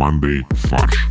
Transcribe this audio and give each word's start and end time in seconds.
командой 0.00 0.46
«Фарш». 0.52 1.08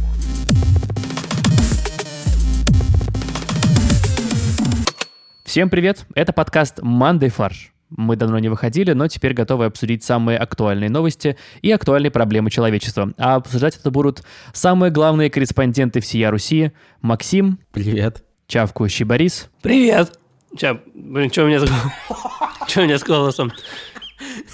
Всем 5.46 5.70
привет! 5.70 6.08
Это 6.16 6.34
подкаст 6.34 6.80
«Мандай 6.82 7.30
фарш». 7.30 7.72
Мы 7.92 8.16
давно 8.16 8.40
не 8.40 8.50
выходили, 8.50 8.94
но 8.94 9.08
теперь 9.08 9.36
готовы 9.36 9.66
обсудить 9.66 10.04
самые 10.04 10.40
актуальные 10.40 10.90
новости 10.90 11.38
и 11.62 11.72
актуальные 11.72 12.10
проблемы 12.10 12.50
человечества. 12.50 13.14
А 13.20 13.36
обсуждать 13.36 13.78
это 13.78 13.92
будут 13.92 14.24
самые 14.54 14.90
главные 14.90 15.30
корреспонденты 15.30 16.00
всея 16.00 16.32
Руси. 16.32 16.72
Максим. 17.04 17.60
Привет. 17.72 18.24
Чавкающий 18.48 19.06
Борис. 19.06 19.52
Привет. 19.62 20.18
Ча, 20.58 20.80
блин, 20.96 21.32
что 21.32 21.44
у 21.44 21.48
меня 21.48 21.60
с, 21.60 21.70
что 22.68 22.82
у 22.82 22.84
меня 22.86 22.98
с 22.98 23.04
голосом? 23.04 23.52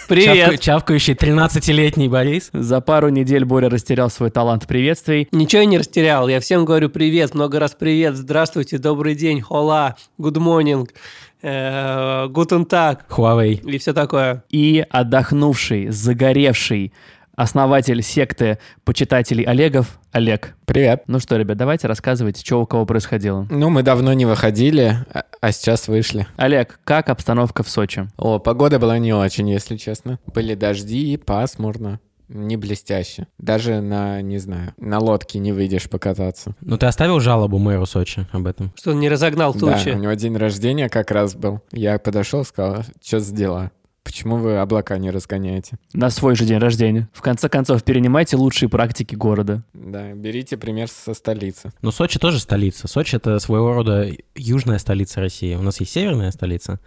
Привет. 0.08 0.50
Чавка- 0.52 0.58
чавкающий 0.58 1.14
13-летний 1.16 2.08
Борис. 2.08 2.50
За 2.54 2.82
пару 2.82 3.10
недель 3.10 3.46
Боря 3.46 3.70
растерял 3.70 4.10
свой 4.10 4.30
талант 4.30 4.68
приветствий. 4.68 5.28
Ничего 5.32 5.62
я 5.62 5.66
не 5.66 5.78
растерял. 5.78 6.28
Я 6.28 6.40
всем 6.40 6.66
говорю 6.66 6.90
привет, 6.90 7.34
много 7.34 7.60
раз 7.60 7.76
привет, 7.78 8.16
здравствуйте, 8.16 8.78
добрый 8.78 9.16
день, 9.16 9.42
хола, 9.42 9.96
good 10.20 10.36
morning, 10.38 10.88
э, 11.42 12.28
guten 12.30 12.68
tag 12.68 13.00
Huawei. 13.10 13.60
и 13.70 13.78
все 13.80 13.94
такое. 13.94 14.44
И 14.50 14.86
отдохнувший, 14.90 15.90
загоревший 15.90 16.94
основатель 17.36 18.02
секты 18.02 18.60
почитателей 18.84 19.44
Олегов 19.44 20.00
Олег. 20.12 20.56
Привет. 20.66 21.04
Ну 21.08 21.20
что, 21.20 21.36
ребят, 21.38 21.58
давайте 21.58 21.88
рассказывайте, 21.88 22.42
что 22.46 22.62
у 22.62 22.66
кого 22.66 22.86
происходило. 22.86 23.46
Ну, 23.50 23.70
мы 23.70 23.84
давно 23.84 24.14
не 24.14 24.26
выходили, 24.26 24.98
а- 25.14 25.26
а 25.42 25.52
сейчас 25.52 25.88
вышли. 25.88 26.28
Олег, 26.38 26.80
как 26.84 27.10
обстановка 27.10 27.64
в 27.64 27.70
Сочи? 27.70 28.08
О, 28.18 28.40
погода 28.40 28.80
была 28.80 28.98
не 28.98 29.14
очень, 29.14 29.50
если 29.50 29.76
честно. 29.78 30.20
Были 30.34 30.56
дожди, 30.56 31.18
пасмурно. 31.18 32.00
Не 32.28 32.58
блестяще. 32.58 33.28
Даже 33.38 33.82
на, 33.82 34.20
не 34.24 34.40
знаю, 34.40 34.74
на 34.78 34.98
лодке 34.98 35.38
не 35.38 35.52
выйдешь 35.52 35.88
покататься. 35.88 36.56
Ну 36.62 36.76
ты 36.76 36.88
оставил 36.88 37.20
жалобу 37.20 37.60
мэру 37.60 37.86
Сочи 37.86 38.26
об 38.32 38.48
этом? 38.48 38.74
Что 38.76 38.92
он 38.92 39.00
не 39.00 39.10
разогнал 39.10 39.54
тучи. 39.54 39.92
Да, 39.92 39.98
у 39.98 40.00
него 40.02 40.14
день 40.14 40.36
рождения 40.36 40.90
как 40.90 41.12
раз 41.12 41.36
был. 41.36 41.62
Я 41.72 42.00
подошел, 42.00 42.44
сказал, 42.44 42.84
что 43.06 43.20
за 43.20 43.32
дела? 43.36 43.72
Почему 44.06 44.38
вы 44.38 44.58
облака 44.58 45.00
не 45.00 45.10
разгоняете? 45.10 45.78
На 45.92 46.12
свой 46.12 46.36
же 46.36 46.46
день 46.46 46.60
рождения. 46.60 47.10
В 47.12 47.22
конце 47.24 47.50
концов, 47.50 47.84
перенимайте 47.84 48.38
лучшие 48.38 48.70
практики 48.70 49.16
города. 49.16 49.64
Да, 49.74 50.14
берите 50.14 50.58
пример 50.58 50.88
со 50.88 51.16
столицы. 51.16 51.72
Ну 51.82 51.92
Сочи 51.92 52.20
тоже 52.20 52.40
столица. 52.40 52.88
Сочи 52.88 53.16
это 53.16 53.40
своего 53.40 53.74
рода 53.74 54.08
южная 54.36 54.78
столица 54.78 55.22
России. 55.22 55.56
У 55.56 55.64
нас 55.64 55.80
есть 55.80 55.92
северная 55.92 56.30
столица, 56.30 56.80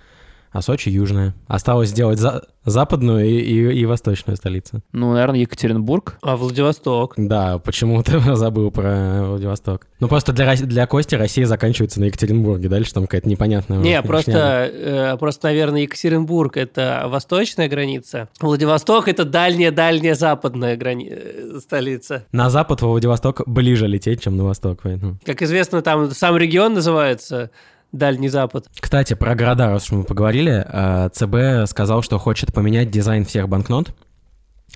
а 0.52 0.62
Сочи 0.62 0.88
южная. 0.88 1.34
Осталось 1.46 1.91
сделать 1.91 2.18
за- 2.18 2.44
западную 2.64 3.24
и, 3.27 3.38
и- 3.41 3.80
и 3.80 3.86
восточную 3.86 4.36
столицу. 4.36 4.80
Ну, 4.92 5.12
наверное, 5.12 5.41
Екатеринбург. 5.41 6.18
А 6.22 6.36
Владивосток? 6.36 7.14
Да, 7.16 7.58
почему-то 7.58 8.18
забыл 8.36 8.70
про 8.70 9.24
Владивосток. 9.24 9.86
Ну 10.00 10.08
просто 10.08 10.32
для, 10.32 10.54
для 10.54 10.86
Кости 10.86 11.14
Россия 11.14 11.46
заканчивается 11.46 12.00
на 12.00 12.04
Екатеринбурге. 12.04 12.69
Дальше 12.69 12.92
там 12.94 13.04
какая-то 13.04 13.28
непонятная... 13.28 13.78
Не, 13.78 14.02
просто, 14.02 14.70
э, 14.72 15.16
просто, 15.19 15.48
наверное, 15.48 15.82
Екатеринбург— 15.82 16.56
это 16.56 17.04
восточная 17.08 17.69
граница. 17.69 18.28
Владивосток— 18.41 19.08
это 19.08 19.24
дальняя-дальняя 19.24 20.14
западная 20.14 20.76
грани... 20.76 21.08
э, 21.10 21.58
столица. 21.60 22.24
На 22.32 22.50
запад 22.50 22.82
во 22.82 22.88
Владивосток 22.88 23.42
ближе 23.46 23.86
лететь, 23.86 24.22
чем 24.22 24.36
на 24.36 24.44
восток, 24.44 24.80
поэтому... 24.82 25.19
Как 25.24 25.42
известно, 25.42 25.82
там 25.82 26.10
сам 26.10 26.36
регион 26.36 26.74
называется 26.74 27.50
Дальний 27.92 28.28
Запад. 28.28 28.67
Кстати, 28.78 29.14
про 29.14 29.34
города, 29.34 29.69
раз 29.69 29.84
уж 29.84 29.92
мы 29.92 30.05
поговорили, 30.05 30.64
э, 30.67 31.08
ЦБ 31.12 31.70
сказал, 31.70 32.03
что 32.03 32.19
хочет 32.19 32.53
поменять 32.53 32.91
дизайн 32.91 33.25
всех 33.25 33.48
банкнот. 33.48 33.94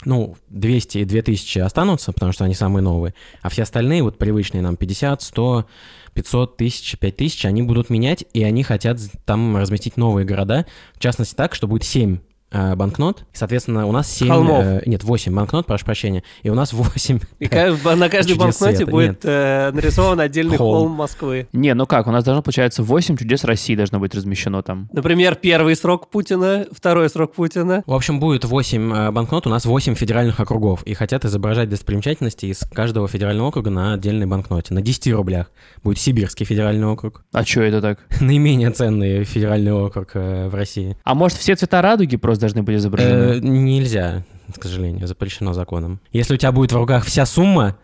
Ну, 0.05 0.37
200 0.49 0.99
и 0.99 1.05
2000 1.05 1.59
останутся, 1.61 2.13
потому 2.13 2.33
что 2.33 2.45
они 2.45 2.55
самые 2.55 2.83
новые, 2.83 3.15
а 3.41 3.51
все 3.51 3.63
остальные, 3.63 4.03
вот 4.03 4.19
привычные 4.19 4.63
нам, 4.63 4.77
50, 4.77 5.23
100, 5.23 5.67
500 6.15 6.57
тысяч, 6.57 6.99
5000, 6.99 7.45
они 7.45 7.63
будут 7.63 7.91
менять, 7.91 8.25
и 8.33 8.43
они 8.43 8.63
хотят 8.63 8.99
там 9.25 9.57
разместить 9.57 9.97
новые 9.97 10.25
города, 10.25 10.67
в 10.95 10.99
частности 10.99 11.35
так, 11.35 11.55
что 11.55 11.69
будет 11.69 11.85
7 11.85 12.17
э, 12.17 12.19
банкнот, 12.53 13.23
и, 13.33 13.37
соответственно, 13.37 13.87
у 13.87 13.93
нас 13.93 14.11
7... 14.11 14.29
Холмов. 14.29 14.87
нет, 14.87 15.05
8 15.05 15.35
банкнот, 15.35 15.67
прошу 15.67 15.85
прощения, 15.85 16.23
и 16.43 16.51
у 16.51 16.55
нас 16.55 16.73
8... 16.73 17.21
И 17.39 17.49
на 17.49 18.09
каждой 18.09 18.37
банкноте 18.37 18.77
света, 18.77 18.91
будет 18.91 19.21
э, 19.25 19.71
нарисован 19.73 20.21
отдельный 20.21 20.57
Холм. 20.57 20.77
холм 20.77 20.93
Москвы. 20.93 21.49
Не, 21.53 21.75
ну 21.75 21.87
как, 21.87 22.07
у 22.07 22.11
нас 22.11 22.25
должно, 22.25 22.43
получается, 22.43 22.83
8 22.83 23.17
чудес 23.17 23.45
России 23.45 23.75
должно 23.75 23.99
быть 23.99 24.15
размещено 24.15 24.63
там. 24.63 24.89
Например, 24.93 25.35
первый 25.35 25.77
срок 25.77 26.09
Путина, 26.09 26.67
второй 26.73 27.09
срок 27.09 27.35
Путина. 27.35 27.83
В 27.87 27.95
общем, 27.95 28.21
будет 28.21 28.45
8 28.45 28.93
э, 28.93 29.11
банкнот, 29.11 29.47
у 29.47 29.51
нас 29.51 29.65
8 29.65 29.95
федеральных 29.95 30.41
округов, 30.41 30.83
и 30.85 30.95
хотят 30.95 31.25
изображать 31.25 31.69
достопримечательности 31.69 32.47
из 32.47 32.61
каждого 32.73 33.09
федерального 33.09 33.49
округа 33.49 33.71
на 33.71 33.95
отдельной 33.95 34.27
банкноте. 34.27 34.75
На 34.75 34.83
10 34.83 35.13
рублях 35.13 35.51
будет 35.83 35.99
Сибирский 35.99 36.47
федеральный 36.47 36.87
округ, 36.87 37.25
А 37.33 37.45
что 37.45 37.63
это 37.63 37.81
так? 37.81 37.99
наименее 38.21 38.71
ценный 38.71 39.25
федеральный 39.25 39.73
округ 39.73 40.11
э, 40.15 40.49
в 40.49 40.55
России. 40.55 40.97
А 41.05 41.15
может, 41.15 41.39
все 41.39 41.55
цвета 41.55 41.83
радуги 41.83 42.17
просто 42.17 42.42
должны 42.43 42.63
быть 42.63 42.77
изображены? 42.77 43.37
Э, 43.37 43.41
нельзя, 43.41 44.25
к 44.59 44.63
сожалению, 44.63 45.07
запрещено 45.07 45.53
законом. 45.53 46.01
Если 46.13 46.35
у 46.35 46.37
тебя 46.37 46.53
будет 46.53 46.73
в 46.73 46.77
руках 46.77 47.05
вся 47.05 47.25
сумма, 47.27 47.77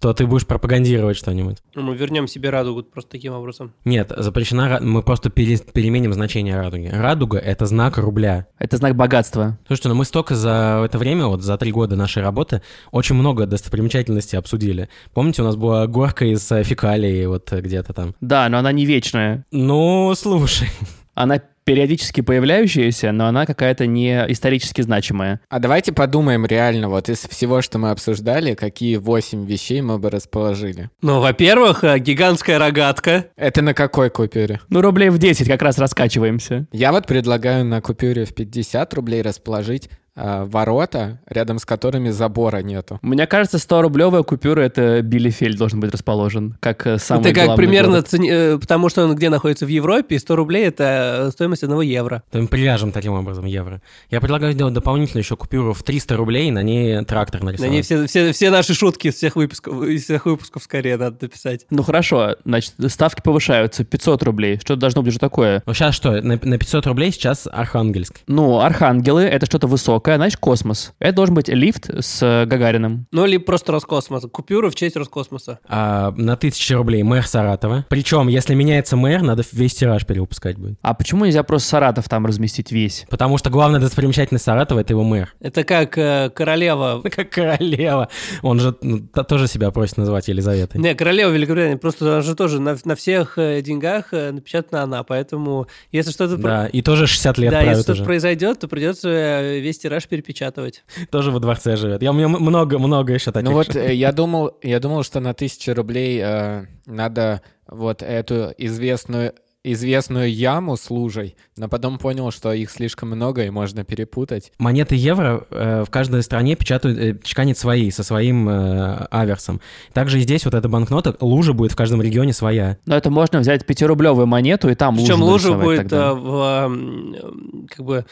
то 0.00 0.12
ты 0.12 0.26
будешь 0.26 0.46
пропагандировать 0.46 1.16
что-нибудь. 1.16 1.58
Ну, 1.74 1.82
Мы 1.82 1.96
вернем 1.96 2.26
себе 2.26 2.50
радугу 2.50 2.82
просто 2.82 3.12
таким 3.12 3.32
образом. 3.32 3.72
Нет, 3.84 4.12
запрещена, 4.14 4.78
мы 4.82 5.02
просто 5.02 5.30
пере- 5.30 5.58
переменим 5.58 6.12
значение 6.12 6.56
радуги. 6.60 6.88
Радуга— 6.92 7.38
это 7.52 7.64
знак 7.66 7.96
рубля. 7.96 8.46
Это 8.58 8.76
знак 8.76 8.94
богатства. 8.94 9.58
Слушайте, 9.66 9.88
ну 9.88 9.94
мы 9.94 10.04
столько 10.04 10.34
за 10.34 10.82
это 10.84 10.98
время, 10.98 11.26
вот 11.26 11.42
за 11.42 11.56
три 11.56 11.72
года 11.72 11.96
нашей 11.96 12.22
работы, 12.22 12.60
очень 12.90 13.14
много 13.14 13.46
достопримечательностей 13.46 14.38
обсудили. 14.38 14.88
Помните, 15.14 15.40
у 15.42 15.44
нас 15.46 15.56
была 15.56 15.86
горка 15.86 16.26
из 16.26 16.50
э, 16.52 16.62
фекалий 16.62 17.24
вот 17.26 17.50
где-то 17.50 17.94
там? 17.94 18.14
Да, 18.20 18.48
но 18.50 18.58
она 18.58 18.72
не 18.72 18.84
вечная. 18.84 19.46
Ну, 19.50 20.12
слушай. 20.14 20.68
Она 21.14 21.40
периодически 21.66 22.20
появляющаяся, 22.20 23.10
но 23.10 23.26
она 23.26 23.44
какая-то 23.44 23.86
не 23.86 24.24
исторически 24.28 24.82
значимая. 24.82 25.40
А 25.50 25.58
давайте 25.58 25.92
подумаем 25.92 26.46
реально, 26.46 26.88
вот 26.88 27.08
из 27.08 27.18
всего, 27.18 27.60
что 27.60 27.78
мы 27.78 27.90
обсуждали, 27.90 28.54
какие 28.54 28.96
восемь 28.96 29.44
вещей 29.44 29.80
мы 29.82 29.98
бы 29.98 30.08
расположили. 30.08 30.90
Ну, 31.02 31.20
во-первых, 31.20 31.82
э, 31.82 31.98
гигантская 31.98 32.60
рогатка. 32.60 33.26
Это 33.36 33.62
на 33.62 33.74
какой 33.74 34.10
купюре? 34.10 34.60
Ну, 34.68 34.80
рублей 34.80 35.10
в 35.10 35.18
10 35.18 35.48
как 35.48 35.60
раз 35.60 35.76
раскачиваемся. 35.78 36.66
Я 36.70 36.92
вот 36.92 37.06
предлагаю 37.06 37.64
на 37.64 37.80
купюре 37.80 38.24
в 38.24 38.32
50 38.32 38.94
рублей 38.94 39.22
расположить 39.22 39.90
ворота, 40.16 41.20
рядом 41.28 41.58
с 41.58 41.64
которыми 41.64 42.10
забора 42.10 42.58
нету. 42.62 42.98
Мне 43.02 43.26
кажется, 43.26 43.58
100-рублевая 43.58 44.22
купюра— 44.24 44.60
это 44.62 45.02
Билефель 45.02 45.56
должен 45.56 45.80
быть 45.80 45.92
расположен, 45.92 46.56
как 46.60 46.86
э, 46.86 46.98
самый 46.98 47.30
это 47.30 47.40
как 47.46 47.56
примерно, 47.56 47.92
город. 47.92 48.08
цени- 48.12 48.30
э, 48.30 48.58
потому 48.58 48.88
что 48.88 49.04
он 49.04 49.14
где 49.14 49.28
находится 49.28 49.66
в 49.66 49.68
Европе, 49.68 50.16
и 50.16 50.18
100 50.18 50.36
рублей— 50.36 50.64
это 50.66 51.26
э, 51.28 51.30
стоимость 51.32 51.62
одного 51.62 51.82
евро. 51.82 52.22
То 52.30 52.38
мы 52.40 52.48
привяжем 52.48 52.92
таким 52.92 53.12
образом 53.12 53.44
евро. 53.44 53.82
Я 54.10 54.20
предлагаю 54.20 54.52
сделать 54.52 54.74
дополнительно 54.74 55.20
еще 55.20 55.36
купюру 55.36 55.72
в 55.74 55.82
300 55.82 56.16
рублей, 56.16 56.50
на 56.50 56.62
ней 56.62 57.04
трактор 57.04 57.40
На 57.42 57.46
нарисовать. 57.46 57.72
ней 57.72 57.82
все, 57.82 58.06
все, 58.06 58.32
все 58.32 58.50
наши 58.50 58.74
шутки 58.74 59.08
из 59.08 59.14
всех 59.16 59.36
выпусков, 59.36 59.82
из 59.84 60.04
всех 60.04 60.26
выпусков 60.26 60.62
скорее 60.62 60.96
надо 60.96 61.16
написать. 61.20 61.66
Ну 61.70 61.82
хорошо, 61.82 62.36
значит, 62.44 62.74
ставки 62.88 63.20
повышаются, 63.20 63.84
500 63.84 64.22
рублей. 64.22 64.58
Что 64.60 64.76
должно 64.76 65.02
быть 65.02 65.10
уже 65.10 65.18
такое? 65.18 65.62
Ну 65.66 65.74
сейчас 65.74 65.94
что, 65.94 66.12
на, 66.22 66.38
на 66.42 66.58
500 66.58 66.86
рублей 66.86 67.12
сейчас 67.12 67.46
Архангельск. 67.50 68.20
Ну, 68.26 68.60
архангелы— 68.60 69.22
это 69.24 69.46
что-то 69.46 69.66
высокое, 69.66 70.05
значит, 70.14 70.38
космос. 70.38 70.92
Это 71.00 71.16
должен 71.16 71.34
быть 71.34 71.48
лифт 71.48 71.90
с 71.90 72.22
э, 72.22 72.46
Гагариным. 72.46 73.06
Ну, 73.10 73.26
или 73.26 73.38
просто 73.38 73.72
Роскосмос. 73.72 74.26
Купюру 74.30 74.70
в 74.70 74.76
честь 74.76 74.96
Роскосмоса. 74.96 75.58
А, 75.66 76.12
на 76.12 76.34
1000 76.34 76.74
рублей 76.76 77.02
мэр 77.02 77.26
Саратова. 77.26 77.84
Причем, 77.88 78.28
если 78.28 78.54
меняется 78.54 78.96
мэр, 78.96 79.22
надо 79.22 79.42
весь 79.52 79.74
тираж 79.74 80.06
перевыпускать 80.06 80.56
будет. 80.56 80.78
А 80.82 80.94
почему 80.94 81.24
нельзя 81.24 81.42
просто 81.42 81.68
Саратов 81.68 82.08
там 82.08 82.26
разместить 82.26 82.70
весь? 82.70 83.06
Потому 83.10 83.38
что 83.38 83.50
главная 83.50 83.80
достопримечательность 83.80 84.44
Саратова— 84.44 84.78
это 84.80 84.92
его 84.92 85.02
мэр. 85.02 85.34
Это 85.40 85.64
как 85.64 85.98
э, 85.98 86.30
королева... 86.34 87.02
Как 87.16 87.30
королева. 87.30 88.08
Он 88.42 88.60
же 88.60 88.76
ну, 88.82 89.00
тоже 89.26 89.46
себя 89.46 89.70
просит 89.70 89.96
называть 89.96 90.28
Елизаветой. 90.28 90.80
Не, 90.80 90.94
королева 90.94 91.30
Великобритании, 91.30 91.76
просто 91.76 92.04
она 92.06 92.20
же 92.20 92.34
тоже 92.34 92.60
на, 92.60 92.76
на 92.84 92.94
всех 92.94 93.38
э, 93.38 93.62
деньгах 93.62 94.12
э, 94.12 94.32
напечатана 94.32 94.82
она, 94.82 95.02
поэтому 95.02 95.66
если 95.92 96.10
что-то... 96.10 96.36
Да, 96.36 96.66
и 96.66 96.82
тоже 96.82 97.06
60 97.06 97.38
лет 97.38 97.50
Да, 97.50 97.62
если 97.62 97.82
что-то 97.82 98.04
произойдет, 98.04 98.60
то 98.60 98.68
придется 98.68 99.58
весь 99.58 99.78
тираж 99.78 99.95
перепечатывать. 100.04 100.84
Тоже 101.10 101.30
во 101.30 101.40
дворце 101.40 101.76
живет. 101.76 102.02
Я, 102.02 102.10
у 102.10 102.14
меня 102.14 102.28
много-много 102.28 103.12
еще 103.14 103.32
таких. 103.32 103.48
Ну 103.48 103.54
вот 103.54 103.74
э, 103.74 103.94
я 103.94 104.12
думал, 104.12 104.58
я 104.62 104.78
думал, 104.80 105.02
что 105.02 105.20
на 105.20 105.32
тысячу 105.32 105.74
рублей 105.74 106.20
э, 106.22 106.66
надо 106.86 107.40
вот 107.66 108.02
эту 108.02 108.52
известную 108.58 109.32
известную 109.68 110.32
яму 110.32 110.76
с 110.76 110.90
лужей, 110.90 111.36
но 111.56 111.68
потом 111.68 111.98
понял, 111.98 112.30
что 112.30 112.52
их 112.52 112.70
слишком 112.70 113.10
много 113.10 113.44
и 113.44 113.50
можно 113.50 113.84
перепутать. 113.84 114.52
Монеты 114.58 114.94
евро 114.94 115.44
э, 115.50 115.82
в 115.84 115.90
каждой 115.90 116.22
стране 116.22 116.54
печатают, 116.54 116.96
э, 116.98 117.18
чеканят 117.24 117.58
свои, 117.58 117.90
со 117.90 118.04
своим 118.04 118.48
э, 118.48 119.06
аверсом. 119.10 119.60
Также 119.92 120.18
и 120.18 120.20
здесь 120.20 120.44
вот 120.44 120.54
эта 120.54 120.68
банкнота, 120.68 121.16
лужа 121.20 121.52
будет 121.52 121.72
в 121.72 121.76
каждом 121.76 122.00
регионе 122.00 122.32
своя. 122.32 122.78
Но 122.86 122.96
это 122.96 123.10
можно 123.10 123.40
взять 123.40 123.66
пятирублевую 123.66 124.28
монету 124.28 124.68
и 124.68 124.76
там 124.76 124.94
Причем 124.96 125.20
лужу 125.20 125.54
лужа 125.54 125.64
будет 125.64 125.78
тогда. 125.78 126.10
э, 126.10 126.14
в, 126.14 126.66
м, 126.66 127.66
как 127.68 127.84
бы 127.84 128.06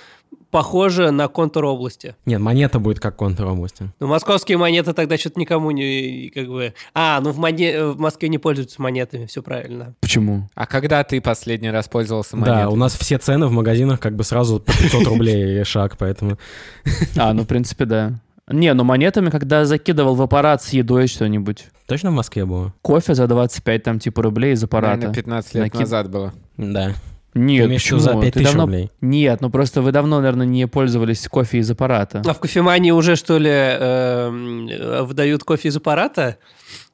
похоже 0.55 1.11
на 1.11 1.27
контур 1.27 1.65
области. 1.65 2.15
Нет, 2.27 2.39
монета 2.41 2.79
будет 2.79 3.01
как 3.01 3.17
контур 3.17 3.47
области. 3.47 3.91
Ну, 3.99 4.06
московские 4.06 4.56
монеты 4.56 4.93
тогда 4.93 5.19
что-то 5.19 5.41
никому 5.41 5.73
не, 5.73 6.31
как 6.33 6.47
бы... 6.47 6.75
А, 6.95 7.21
ну 7.21 7.33
в, 7.33 7.39
моне... 7.39 7.87
в 7.87 7.99
Москве 7.99 8.29
не 8.29 8.39
пользуются 8.39 8.81
монетами, 8.81 9.27
все 9.27 9.43
правильно. 9.43 9.97
Почему? 9.99 10.49
А 10.55 10.67
когда 10.67 11.03
ты 11.03 11.21
последний 11.21 11.71
раз 11.73 11.89
пользовался 11.89 12.37
Да, 12.37 12.39
монетой? 12.39 12.73
у 12.73 12.77
нас 12.77 12.97
все 12.97 13.19
цены 13.19 13.49
в 13.49 13.51
магазинах 13.51 13.99
как 13.99 14.15
бы 14.15 14.23
сразу 14.23 14.61
по 14.61 14.71
500 14.73 15.05
рублей 15.09 15.65
шаг, 15.65 15.97
поэтому... 15.99 16.39
А, 17.17 17.33
ну, 17.35 17.43
в 17.43 17.49
принципе, 17.49 17.85
да. 17.85 18.12
Не, 18.47 18.75
ну 18.75 18.85
монетами, 18.85 19.31
когда 19.31 19.65
закидывал 19.65 20.15
в 20.15 20.23
аппарат 20.23 20.62
с 20.62 20.69
едой 20.69 21.09
что-нибудь. 21.09 21.65
Точно 21.87 22.12
в 22.12 22.15
Москве 22.15 22.45
было? 22.45 22.73
Кофе 22.81 23.17
за 23.17 23.27
25 23.27 23.83
там 23.83 23.99
типа 23.99 24.23
рублей 24.23 24.53
из 24.53 24.62
аппарата. 24.62 24.95
Наверное, 24.99 25.15
15 25.17 25.55
лет 25.55 25.65
Накид- 25.65 25.81
назад 25.81 26.11
было. 26.11 26.33
Да. 26.57 26.93
Нет, 27.35 27.69
Ты 27.69 27.75
почему? 27.75 27.99
за 27.99 28.13
Ты 28.15 28.21
5000 28.31 28.45
давно- 28.47 28.63
рублей? 28.63 28.91
Нет, 29.01 29.41
ну 29.41 29.51
просто 29.51 29.83
вы 29.83 29.91
давно, 29.93 30.19
наверное, 30.19 30.47
не 30.47 30.67
пользовались 30.69 31.27
кофе 31.29 31.59
из 31.59 31.71
аппарата. 31.71 32.23
А 32.27 32.33
в 32.33 32.39
кофемании 32.39 32.93
уже, 32.93 33.17
что 33.17 33.39
ли, 33.39 33.51
эм, 33.51 34.69
э, 34.69 35.03
выдают 35.03 35.43
кофе 35.45 35.69
из 35.69 35.77
аппарата? 35.77 36.37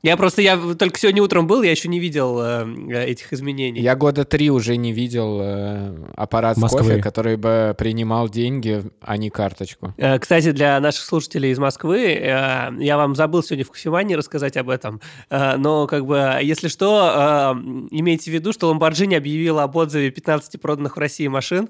Я 0.02 0.16
просто, 0.16 0.40
я 0.40 0.56
только 0.78 0.98
сегодня 0.98 1.22
утром 1.22 1.46
был, 1.46 1.62
я 1.62 1.70
еще 1.70 1.88
не 1.88 2.00
видел 2.00 2.40
э, 2.40 3.04
этих 3.04 3.34
изменений. 3.34 3.82
Я 3.82 3.96
года 3.96 4.24
три 4.24 4.50
уже 4.50 4.76
не 4.76 4.92
видел 4.92 5.40
э, 5.42 5.94
аппарат 6.16 6.56
Москвы. 6.56 6.80
кофе, 6.80 7.02
который 7.02 7.36
бы 7.36 7.74
принимал 7.76 8.30
деньги, 8.30 8.82
а 9.02 9.18
не 9.18 9.28
карточку. 9.28 9.92
Э, 9.98 10.18
Кстати, 10.18 10.52
для 10.52 10.80
наших 10.80 11.04
слушателей 11.04 11.50
из 11.50 11.58
Москвы, 11.58 12.14
э, 12.14 12.70
я 12.78 12.96
вам 12.96 13.14
забыл 13.14 13.42
сегодня 13.42 13.66
в 13.66 13.70
кофемании 13.70 14.14
рассказать 14.14 14.56
об 14.56 14.70
этом, 14.70 15.02
э, 15.28 15.56
но 15.58 15.86
как 15.86 16.06
бы, 16.06 16.38
если 16.40 16.68
что, 16.68 17.52
э, 17.54 17.60
имейте 17.90 18.30
в 18.30 18.34
виду, 18.34 18.54
что 18.54 18.72
Lamborghini 18.72 19.16
объявила 19.18 19.64
об 19.64 19.76
отзыве 19.76 20.10
15 20.10 20.58
проданных 20.62 20.96
в 20.96 20.98
России 20.98 21.26
машин, 21.28 21.68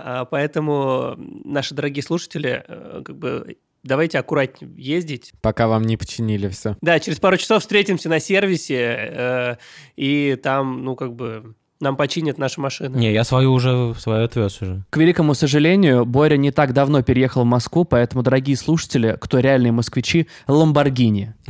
э, 0.00 0.24
поэтому 0.28 1.14
наши 1.44 1.74
дорогие 1.76 2.02
слушатели, 2.02 2.64
э, 2.66 3.02
как 3.04 3.16
бы, 3.16 3.56
давайте 3.82 4.18
аккуратнее 4.18 4.72
ездить. 4.76 5.32
Пока 5.40 5.68
вам 5.68 5.82
не 5.84 5.96
починили 5.96 6.48
все. 6.48 6.76
Да, 6.80 7.00
через 7.00 7.18
пару 7.18 7.36
часов 7.36 7.62
встретимся 7.62 8.08
на 8.08 8.20
сервисе, 8.20 8.76
э, 8.76 9.56
и 9.96 10.36
там, 10.42 10.84
ну, 10.84 10.96
как 10.96 11.14
бы, 11.14 11.54
нам 11.80 11.96
починят 11.96 12.38
наши 12.38 12.60
машины. 12.60 12.96
Не, 12.96 13.12
я 13.12 13.24
свою 13.24 13.52
уже, 13.52 13.94
свою 13.98 14.24
отвез 14.24 14.60
уже. 14.60 14.82
К 14.90 14.96
великому 14.96 15.34
сожалению, 15.34 16.04
Боря 16.04 16.36
не 16.36 16.50
так 16.50 16.72
давно 16.72 17.02
переехал 17.02 17.42
в 17.42 17.46
Москву, 17.46 17.84
поэтому, 17.84 18.22
дорогие 18.22 18.56
слушатели, 18.56 19.16
кто 19.20 19.38
реальные 19.38 19.72
москвичи, 19.72 20.28
Ламборгини. 20.46 21.34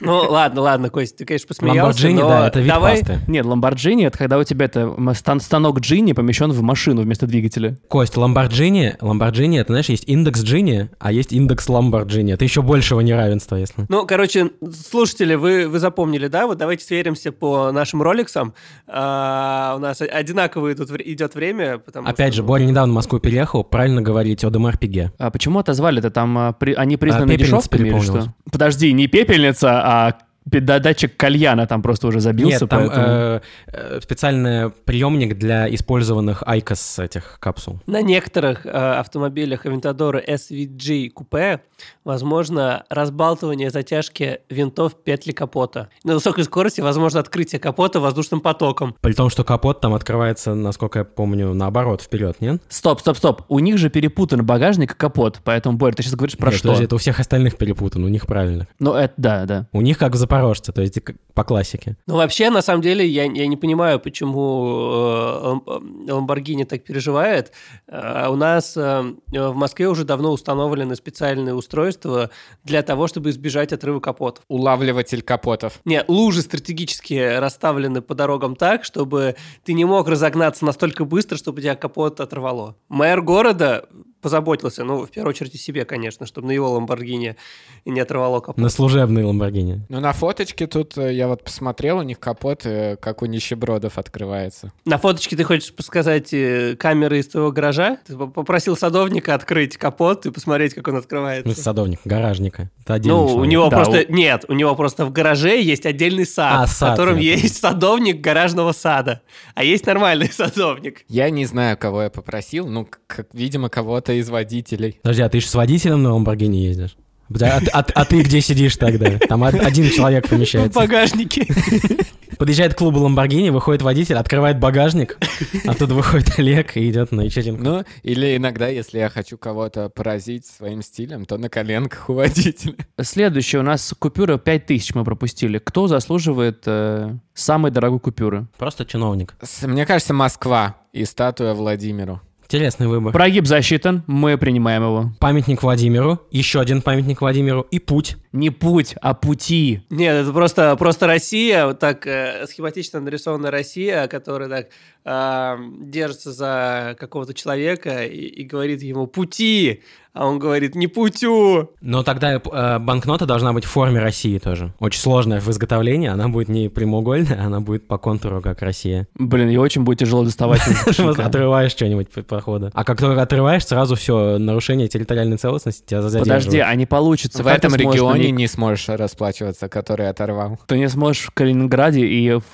Ну, 0.00 0.26
ладно, 0.28 0.60
ладно, 0.62 0.90
Костя, 0.90 1.18
ты, 1.18 1.24
конечно, 1.24 1.48
посмеялся, 1.48 1.82
Ламборджини, 1.82 2.20
да, 2.20 2.48
это 2.48 2.60
вид 2.60 2.68
давай... 2.68 2.98
пасты. 2.98 3.20
Нет, 3.26 3.46
Ламборджини— 3.46 4.06
это 4.06 4.18
когда 4.18 4.38
у 4.38 4.44
тебя 4.44 4.66
это 4.66 4.94
станок 5.40 5.80
Джини 5.80 6.12
помещен 6.12 6.50
в 6.52 6.62
машину 6.62 7.02
вместо 7.02 7.26
двигателя. 7.26 7.78
Кость, 7.88 8.16
Ламборджини, 8.16 8.96
Ламборджини, 9.00 9.60
это, 9.60 9.72
знаешь, 9.72 9.88
есть 9.88 10.04
индекс 10.06 10.42
Джини, 10.42 10.90
а 10.98 11.12
есть 11.12 11.32
индекс 11.32 11.68
Ламборджини. 11.68 12.32
Это 12.34 12.44
еще 12.44 12.62
большего 12.62 13.00
неравенства, 13.00 13.56
если... 13.56 13.86
Ну, 13.88 14.06
короче, 14.06 14.50
слушатели, 14.88 15.34
вы, 15.34 15.68
вы 15.68 15.78
запомнили, 15.78 16.28
да? 16.28 16.46
Вот 16.46 16.58
давайте 16.58 16.84
сверимся 16.84 17.32
по 17.32 17.72
нашим 17.80 18.02
роликсам. 18.02 18.54
А, 18.86 19.74
у 19.76 19.80
нас 19.80 20.00
одинаково 20.00 20.72
идут, 20.72 20.90
вр- 20.90 21.02
идет 21.04 21.34
время, 21.34 21.78
потому 21.78 22.08
Опять 22.08 22.34
что... 22.34 22.42
же, 22.42 22.46
Боря 22.46 22.64
недавно 22.64 22.92
в 22.92 22.94
Москву 22.96 23.18
переехал, 23.18 23.64
правильно 23.64 24.02
говорить, 24.02 24.44
Одемар 24.44 24.76
Пиге. 24.76 25.12
А 25.18 25.30
почему 25.30 25.58
отозвали-то? 25.58 26.10
Там 26.10 26.38
а, 26.38 26.52
при- 26.52 26.74
они 26.74 26.96
признаны 26.96 27.32
пепельница 27.32 27.56
дешевками 27.56 27.88
или 27.88 28.00
что? 28.00 28.34
Подожди, 28.52 28.92
не 28.92 29.06
пепельница, 29.06 29.80
а 29.82 30.18
датчик 30.50 31.16
кальяна 31.16 31.66
там 31.66 31.82
просто 31.82 32.08
уже 32.08 32.20
забился, 32.20 32.60
Нет, 32.64 32.70
там 32.70 32.86
поэтому... 32.86 33.06
э, 33.06 33.40
э, 33.66 34.00
специальный 34.02 34.70
приемник 34.70 35.38
для 35.38 35.72
использованных 35.72 36.42
ICOS 36.42 37.04
этих 37.04 37.38
капсул. 37.40 37.80
На 37.86 38.02
некоторых 38.02 38.66
э, 38.66 38.70
автомобилях 38.70 39.66
Aventador 39.66 40.22
SVG 40.26 41.10
купе 41.10 41.60
возможно 42.04 42.84
разбалтывание 42.90 43.70
затяжки 43.70 44.40
винтов 44.48 44.94
петли 44.94 45.32
капота. 45.32 45.88
На 46.04 46.14
высокой 46.14 46.44
скорости 46.44 46.80
возможно 46.80 47.20
открытие 47.20 47.60
капота 47.60 48.00
воздушным 48.00 48.40
потоком. 48.40 48.94
При 49.00 49.12
том, 49.12 49.30
что 49.30 49.44
капот 49.44 49.80
там 49.80 49.94
открывается, 49.94 50.54
насколько 50.54 51.00
я 51.00 51.04
помню, 51.04 51.54
наоборот, 51.54 52.02
вперед, 52.02 52.36
нет? 52.40 52.62
Стоп, 52.68 53.00
стоп, 53.00 53.16
стоп. 53.16 53.42
У 53.48 53.58
них 53.58 53.78
же 53.78 53.90
перепутан 53.90 54.44
багажник 54.44 54.92
и 54.92 54.94
капот, 54.94 55.40
поэтому, 55.44 55.78
Борь, 55.78 55.94
ты 55.94 56.02
сейчас 56.02 56.14
говоришь 56.14 56.36
про 56.36 56.50
Нет, 56.50 56.58
что? 56.58 56.68
подожди, 56.68 56.84
это 56.84 56.94
у 56.94 56.98
всех 56.98 57.20
остальных 57.20 57.56
перепутано, 57.56 58.06
у 58.06 58.08
них 58.08 58.26
правильно. 58.26 58.66
Ну, 58.78 58.94
это 58.94 59.14
да, 59.16 59.44
да. 59.46 59.66
У 59.72 59.80
них 59.80 59.98
как 59.98 60.12
в 60.14 60.16
Запорожце, 60.40 60.72
то 60.72 60.82
есть 60.82 60.98
по 61.34 61.44
классике. 61.44 61.96
Ну, 62.06 62.16
вообще, 62.16 62.50
на 62.50 62.62
самом 62.62 62.82
деле, 62.82 63.06
я, 63.06 63.24
я 63.24 63.46
не 63.46 63.56
понимаю, 63.56 64.00
почему 64.00 64.64
э, 64.64 65.60
Лам- 65.66 66.06
Lamborghini 66.06 66.64
так 66.64 66.84
переживает. 66.84 67.52
Э, 67.88 68.28
У 68.28 68.36
нас 68.36 68.76
э, 68.76 69.02
в 69.32 69.54
Москве 69.54 69.88
уже 69.88 70.04
давно 70.04 70.32
установлены 70.32 70.96
специальные 70.96 71.54
устройства 71.54 72.30
для 72.64 72.82
того, 72.82 73.06
чтобы 73.06 73.30
избежать 73.30 73.72
отрыва 73.72 74.00
капотов. 74.00 74.44
Улавливатель 74.48 75.22
капотов. 75.22 75.80
Нет, 75.84 76.06
лужи 76.08 76.42
стратегически 76.42 77.36
расставлены 77.38 78.02
по 78.02 78.14
дорогам 78.14 78.56
так, 78.56 78.84
чтобы 78.84 79.36
ты 79.64 79.72
не 79.72 79.84
мог 79.84 80.08
разогнаться 80.08 80.64
настолько 80.64 81.04
быстро, 81.04 81.36
чтобы 81.36 81.60
тебя 81.60 81.74
капот 81.76 82.20
оторвало. 82.20 82.76
Мэр 82.88 83.22
города 83.22 83.86
позаботился, 84.20 84.84
ну, 84.84 85.04
в 85.06 85.10
первую 85.10 85.30
очередь 85.30 85.54
о 85.54 85.58
себе, 85.58 85.84
конечно, 85.84 86.26
чтобы 86.26 86.48
на 86.48 86.52
его 86.52 86.70
Ламборгини 86.72 87.36
не 87.84 88.00
оторвало 88.00 88.40
капот. 88.40 88.58
На 88.58 88.68
служебный 88.68 89.24
Ламборгини. 89.24 89.86
Ну, 89.88 90.00
на 90.00 90.12
фоточке 90.12 90.66
тут 90.66 90.96
э, 90.98 91.14
я 91.14 91.28
вот 91.28 91.42
посмотрел, 91.44 91.98
у 91.98 92.02
них 92.02 92.18
капот, 92.18 92.66
э, 92.66 92.96
как 93.00 93.22
у 93.22 93.26
нищебродов, 93.26 93.98
открывается. 93.98 94.72
На 94.84 94.98
фоточке 94.98 95.36
ты 95.36 95.44
хочешь 95.44 95.72
сказать 95.80 96.32
э, 96.32 96.76
камеры 96.78 97.18
из 97.20 97.28
твоего 97.28 97.50
гаража? 97.52 97.98
Ты 98.06 98.16
попросил 98.16 98.76
садовника 98.76 99.34
открыть 99.34 99.76
капот 99.76 100.26
и 100.26 100.30
посмотреть, 100.30 100.74
как 100.74 100.86
он 100.88 100.94
Ну, 100.94 101.00
открывается. 101.00 101.54
садовник, 101.62 102.00
гаражника. 102.04 102.70
Это 102.82 102.94
отдельный 102.94 103.16
Ну, 103.16 103.24
у 103.24 103.28
человек. 103.30 103.52
него 103.52 103.68
Да, 103.68 103.76
просто... 103.76 104.12
Нет, 104.12 104.44
у 104.48 104.52
него 104.54 104.74
просто 104.76 105.06
в 105.06 105.12
гараже 105.12 105.60
есть 105.60 105.86
отдельный 105.86 106.26
сад, 106.26 106.52
А, 106.62 106.66
в 106.66 106.70
сад, 106.70 106.90
котором 106.90 107.18
я 107.18 107.34
есть 107.34 107.56
садовник 107.58 108.20
гаражного 108.20 108.72
сада. 108.72 109.22
А 109.54 109.64
есть 109.64 109.86
нормальный 109.86 110.28
садовник. 110.32 111.04
Я 111.08 111.30
не 111.30 111.46
знаю, 111.46 111.76
кого 111.78 112.02
я 112.02 112.10
попросил, 112.10 112.66
ну, 112.66 112.88
как, 113.06 113.26
видимо, 113.32 113.68
кого-то 113.68 114.09
из 114.12 114.28
водителей. 114.28 114.98
Подожди, 115.02 115.22
а 115.22 115.28
ты 115.28 115.40
же 115.40 115.46
с 115.46 115.54
водителем 115.54 116.02
на 116.02 116.12
Ламборгини 116.14 116.56
ездишь? 116.58 116.96
А, 117.32 117.60
ты- 117.60 117.70
а 117.72 117.86
а 117.94 118.04
ты 118.04 118.22
где 118.22 118.40
сидишь 118.40 118.76
тогда? 118.76 119.18
Там 119.18 119.42
од- 119.42 119.54
один 119.54 119.88
человек 119.90 120.26
В 120.26 120.30
помещается. 120.30 120.76
багажнике. 120.78 121.46
Подъезжает 122.38 122.74
к 122.74 122.78
клубу 122.78 123.00
Ламборгини, 123.00 123.50
выходит 123.50 123.82
водитель, 123.82 124.14
открывает 124.16 124.58
багажник, 124.58 125.18
оттуда 125.66 125.94
выходит 125.94 126.38
Олег 126.38 126.74
и 126.76 126.88
идет 126.90 127.12
на 127.12 127.20
вечеринку. 127.22 127.62
Ну, 127.62 127.84
или 128.02 128.34
иногда, 128.36 128.66
если 128.68 128.98
я 128.98 129.10
хочу 129.10 129.36
кого-то 129.36 129.90
поразить 129.90 130.46
своим 130.46 130.80
стилем, 130.80 131.26
то 131.26 131.36
на 131.36 131.50
коленках 131.50 132.08
у 132.08 132.14
водителя. 132.14 132.74
Следующее 133.00 133.60
у 133.60 133.62
нас 133.62 133.92
купюра 133.98 134.38
5000 134.38 134.94
мы 134.94 135.04
пропустили. 135.04 135.58
Кто 135.58 135.86
заслуживает 135.86 136.62
э, 136.66 137.14
самой 137.34 137.70
дорогой 137.72 138.00
купюры? 138.00 138.46
Просто 138.56 138.86
чиновник. 138.86 139.34
Мне 139.62 139.84
кажется, 139.84 140.14
Москва 140.14 140.76
и 140.94 141.04
статуя 141.04 141.52
Владимиру. 141.52 142.22
Интересный 142.50 142.88
выбор. 142.88 143.12
Прогиб 143.12 143.46
засчитан, 143.46 144.02
мы 144.08 144.36
принимаем 144.36 144.82
его. 144.82 145.12
Памятник 145.20 145.62
Владимиру, 145.62 146.18
еще 146.32 146.58
один 146.58 146.82
памятник 146.82 147.20
Владимиру 147.20 147.60
и 147.70 147.78
путь. 147.78 148.16
Не 148.32 148.50
путь, 148.50 148.94
а 149.00 149.14
пути. 149.14 149.82
Нет, 149.90 150.14
это 150.22 150.32
просто, 150.32 150.76
просто 150.76 151.08
Россия, 151.08 151.66
вот 151.66 151.80
так 151.80 152.06
э, 152.06 152.46
схематично 152.46 153.00
нарисованная 153.00 153.50
Россия, 153.50 154.06
которая 154.06 154.48
так 154.48 154.68
э, 155.04 155.56
держится 155.80 156.32
за 156.32 156.96
какого-то 156.98 157.34
человека 157.34 158.04
и, 158.04 158.20
и 158.20 158.44
говорит 158.44 158.82
ему 158.82 159.08
«пути», 159.08 159.82
а 160.12 160.26
он 160.26 160.38
говорит 160.38 160.74
«не 160.74 160.86
путю». 160.88 161.70
Но 161.80 162.02
тогда 162.02 162.34
э, 162.34 162.78
банкнота 162.78 163.26
должна 163.26 163.52
быть 163.52 163.64
в 163.64 163.68
форме 163.68 164.00
России 164.00 164.38
тоже. 164.38 164.74
Очень 164.80 165.00
сложная 165.00 165.40
в 165.40 165.48
изготовлении, 165.48 166.08
она 166.08 166.28
будет 166.28 166.48
не 166.48 166.68
прямоугольная, 166.68 167.44
она 167.44 167.60
будет 167.60 167.86
по 167.86 167.96
контуру, 167.98 168.42
как 168.42 168.60
Россия. 168.62 169.06
Блин, 169.14 169.48
ее 169.48 169.60
очень 169.60 169.82
будет 169.82 169.98
тяжело 169.98 170.24
доставать. 170.24 170.62
Отрываешь 170.98 171.72
что-нибудь 171.72 172.10
по 172.10 172.22
прохода. 172.22 172.70
А 172.74 172.84
как 172.84 172.98
только 172.98 173.22
отрываешь, 173.22 173.64
сразу 173.64 173.94
все, 173.94 174.38
нарушение 174.38 174.88
территориальной 174.88 175.36
целостности 175.36 175.84
тебя 175.86 176.02
задерживает. 176.02 176.42
Подожди, 176.42 176.58
а 176.58 176.74
не 176.74 176.86
получится. 176.86 177.42
В 177.42 177.46
Как 177.46 177.60
ты 177.60 177.68
этом 177.68 177.76
регионе 177.76 178.19
ней- 178.22 178.30
не 178.32 178.46
сможешь 178.46 178.88
расплачиваться, 178.88 179.68
который 179.68 180.08
оторвал. 180.08 180.58
Ты 180.66 180.78
не 180.78 180.88
сможешь 180.88 181.24
в 181.24 181.30
Калининграде 181.32 182.06
и 182.06 182.32
в 182.38 182.44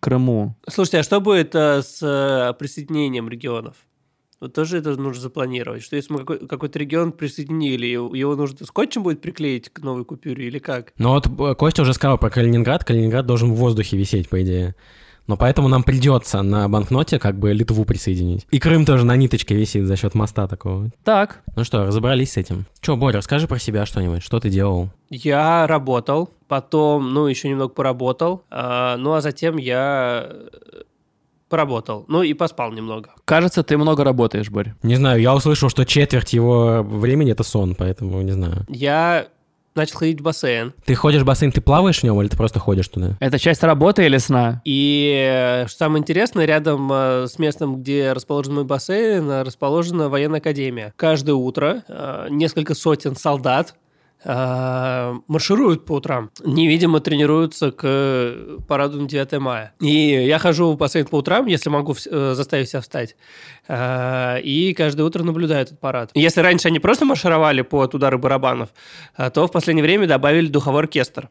Крыму. 0.00 0.56
Слушайте, 0.68 1.00
а 1.00 1.02
что 1.02 1.20
будет 1.20 1.54
э, 1.54 1.82
с 1.82 1.98
э, 2.02 2.54
присоединением 2.58 3.28
регионов? 3.28 3.74
Вот 4.40 4.54
тоже 4.54 4.78
это 4.78 4.96
нужно 4.96 5.20
запланировать. 5.20 5.82
Что 5.82 5.96
если 5.96 6.14
мы 6.14 6.20
какой- 6.20 6.46
какой-то 6.48 6.78
регион 6.78 7.12
присоединили, 7.12 7.84
его 7.86 8.14
его 8.14 8.34
нужно 8.36 8.64
скотчем 8.64 9.02
будет 9.02 9.20
приклеить 9.20 9.68
к 9.68 9.80
новой 9.80 10.06
купюре 10.06 10.46
или 10.46 10.58
как? 10.58 10.94
Ну 10.96 11.10
вот 11.10 11.26
э, 11.26 11.54
Костя 11.54 11.82
уже 11.82 11.92
сказал 11.92 12.16
про 12.16 12.30
Калининград. 12.30 12.82
Калининград 12.84 13.26
должен 13.26 13.52
в 13.52 13.56
воздухе 13.56 13.98
висеть, 13.98 14.30
по 14.30 14.40
идее. 14.42 14.74
Но 15.30 15.36
поэтому 15.36 15.68
нам 15.68 15.84
придется 15.84 16.42
на 16.42 16.68
банкноте 16.68 17.20
как 17.20 17.38
бы 17.38 17.52
Литву 17.52 17.84
присоединить. 17.84 18.48
И 18.50 18.58
Крым 18.58 18.84
тоже 18.84 19.06
на 19.06 19.14
ниточке 19.14 19.54
висит 19.54 19.86
за 19.86 19.94
счет 19.94 20.16
моста 20.16 20.48
такого. 20.48 20.90
Так, 21.04 21.42
Ну 21.54 21.62
что, 21.62 21.86
разобрались 21.86 22.32
с 22.32 22.36
этим? 22.36 22.66
Че, 22.80 22.96
Боря, 22.96 23.18
расскажи 23.18 23.46
про 23.46 23.60
себя 23.60 23.86
что-нибудь. 23.86 24.24
Что 24.24 24.40
ты 24.40 24.50
делал? 24.50 24.90
Я 25.08 25.68
работал, 25.68 26.30
потом, 26.48 27.14
ну, 27.14 27.28
еще 27.28 27.48
немного 27.48 27.72
поработал, 27.72 28.42
а, 28.50 28.96
ну, 28.96 29.12
а 29.12 29.20
затем 29.20 29.56
я 29.56 30.26
э, 30.30 30.82
поработал. 31.48 32.06
Ну 32.08 32.24
и 32.24 32.34
поспал 32.34 32.72
немного. 32.72 33.10
Кажется, 33.24 33.62
ты 33.62 33.78
много 33.78 34.02
работаешь, 34.02 34.50
Борь. 34.50 34.74
Не 34.82 34.96
знаю, 34.96 35.20
я 35.20 35.32
услышал, 35.32 35.68
что 35.68 35.84
четверть 35.84 36.32
его 36.32 36.82
времени 36.82 37.30
это 37.30 37.44
сон, 37.44 37.76
поэтому 37.76 38.20
не 38.22 38.32
знаю. 38.32 38.66
Я 38.68 39.28
начал 39.74 39.98
ходить 39.98 40.20
в 40.20 40.22
бассейн. 40.22 40.74
Ты 40.84 40.94
ходишь 40.94 41.22
в 41.22 41.24
бассейн, 41.24 41.52
ты 41.52 41.60
плаваешь 41.60 42.00
в 42.00 42.02
нем 42.02 42.20
или 42.20 42.28
ты 42.28 42.36
просто 42.36 42.58
ходишь 42.58 42.88
туда? 42.88 43.16
Это 43.20 43.38
часть 43.38 43.62
работы 43.62 44.04
или 44.04 44.18
сна? 44.18 44.60
И 44.64 45.14
э, 45.16 45.66
что 45.68 45.78
самое 45.78 46.00
интересное, 46.00 46.44
рядом 46.44 46.90
э, 46.92 47.26
с 47.28 47.38
местом, 47.38 47.80
где 47.80 48.12
расположен 48.12 48.54
мой 48.54 48.64
бассейн, 48.64 49.30
э, 49.30 49.42
расположена 49.42 50.08
военная 50.08 50.40
академия. 50.40 50.92
Каждое 50.96 51.34
утро 51.34 51.82
несколько 52.30 52.74
сотен 52.74 53.16
солдат 53.16 53.74
маршируют 54.24 55.86
по 55.86 55.92
утрам. 55.92 56.30
Невидимо 56.44 57.00
тренируются 57.00 57.70
к 57.70 58.60
параду 58.68 59.00
на 59.00 59.08
9 59.08 59.32
мая. 59.40 59.72
И 59.80 59.90
я 59.90 60.38
хожу 60.38 60.72
в 60.72 60.76
бассейн 60.76 61.06
по 61.06 61.16
утрам, 61.16 61.46
если 61.46 61.70
могу 61.70 61.94
э, 61.94 62.34
заставить 62.34 62.68
себя 62.68 62.80
встать. 62.80 63.16
Э, 63.68 64.40
И 64.42 64.74
каждое 64.74 65.04
утро 65.04 65.22
наблюдаю 65.22 65.62
этот 65.62 65.80
парад. 65.80 66.10
Если 66.14 66.40
раньше 66.40 66.68
они 66.68 66.80
просто 66.80 67.04
маршировали 67.04 67.62
под 67.62 67.94
удары 67.94 68.18
барабанов, 68.18 68.68
э, 69.16 69.30
то 69.30 69.46
в 69.46 69.52
последнее 69.52 69.84
время 69.84 70.06
добавили 70.06 70.48
духовой 70.48 70.80
оркестр 70.82 71.30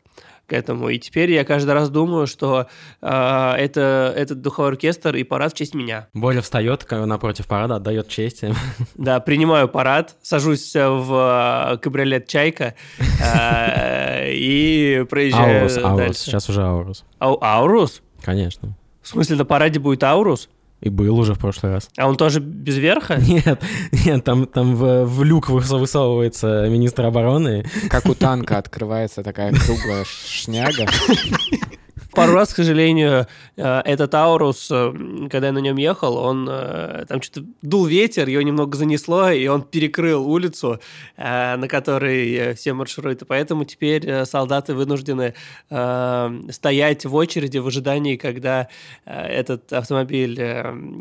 к 0.49 0.53
этому. 0.53 0.89
И 0.89 0.97
теперь 0.99 1.31
я 1.31 1.45
каждый 1.45 1.71
раз 1.71 1.89
думаю, 1.89 2.27
что 2.27 2.67
э, 3.01 3.53
это, 3.57 4.13
этот 4.15 4.41
духовой 4.41 4.71
оркестр 4.71 5.15
и 5.15 5.23
парад 5.23 5.53
в 5.53 5.55
честь 5.55 5.73
меня. 5.75 6.07
Боря 6.13 6.41
встает 6.41 6.85
напротив 6.89 7.47
парада, 7.47 7.75
отдает 7.75 8.07
честь. 8.09 8.43
Да, 8.95 9.19
принимаю 9.19 9.69
парад, 9.69 10.15
сажусь 10.21 10.73
в 10.75 11.73
э, 11.73 11.77
кабриолет 11.77 12.27
«Чайка» 12.27 12.75
э, 12.99 14.31
и 14.33 15.05
проезжаю 15.09 15.59
Аурус, 15.59 15.77
Аурус, 15.77 15.97
дальше. 15.97 16.19
сейчас 16.21 16.49
уже 16.49 16.63
Аурус. 16.63 17.05
Ау- 17.19 17.39
Аурус? 17.41 18.01
Конечно. 18.23 18.75
В 19.01 19.07
смысле, 19.07 19.37
на 19.37 19.45
параде 19.45 19.79
будет 19.79 20.03
Аурус? 20.03 20.49
И 20.81 20.89
был 20.89 21.17
уже 21.19 21.33
в 21.33 21.39
прошлый 21.39 21.73
раз. 21.73 21.89
А 21.97 22.07
он 22.07 22.15
тоже 22.15 22.39
без 22.39 22.77
верха? 22.77 23.17
Нет, 23.27 23.61
нет, 23.91 24.23
там, 24.23 24.45
там 24.47 24.75
в, 24.75 25.05
в 25.05 25.23
люк 25.23 25.49
выс- 25.49 25.77
высовывается 25.77 26.67
министр 26.69 27.05
обороны. 27.05 27.65
Как 27.89 28.05
у 28.05 28.15
танка 28.15 28.57
открывается 28.57 29.21
такая 29.23 29.53
круглая 29.53 30.05
шняга. 30.05 30.85
Пару 32.19 32.33
раз, 32.33 32.53
к 32.53 32.57
сожалению, 32.57 33.27
э, 33.55 33.81
этот 33.85 34.13
Аурус, 34.13 34.69
э, 34.71 34.91
когда 35.31 35.47
я 35.47 35.53
на 35.53 35.59
нем 35.59 35.77
ехал, 35.77 36.17
он 36.17 36.47
э, 36.49 37.05
там 37.07 37.21
что-то 37.21 37.47
дул 37.61 37.85
ветер, 37.85 38.27
его 38.27 38.41
немного 38.41 38.75
занесло, 38.75 39.29
и 39.29 39.47
он 39.47 39.61
перекрыл 39.61 40.29
улицу, 40.29 40.79
на 41.17 41.67
которой 41.69 42.53
все 42.55 42.73
маршируют. 42.73 43.23
Поэтому 43.27 43.63
теперь 43.63 44.25
солдаты 44.25 44.73
вынуждены 44.73 45.33
стоять 45.69 47.05
в 47.05 47.15
очереди 47.15 47.57
в 47.57 47.67
ожидании, 47.67 48.15
когда 48.15 48.67
этот 49.05 49.71
автомобиль 49.71 50.39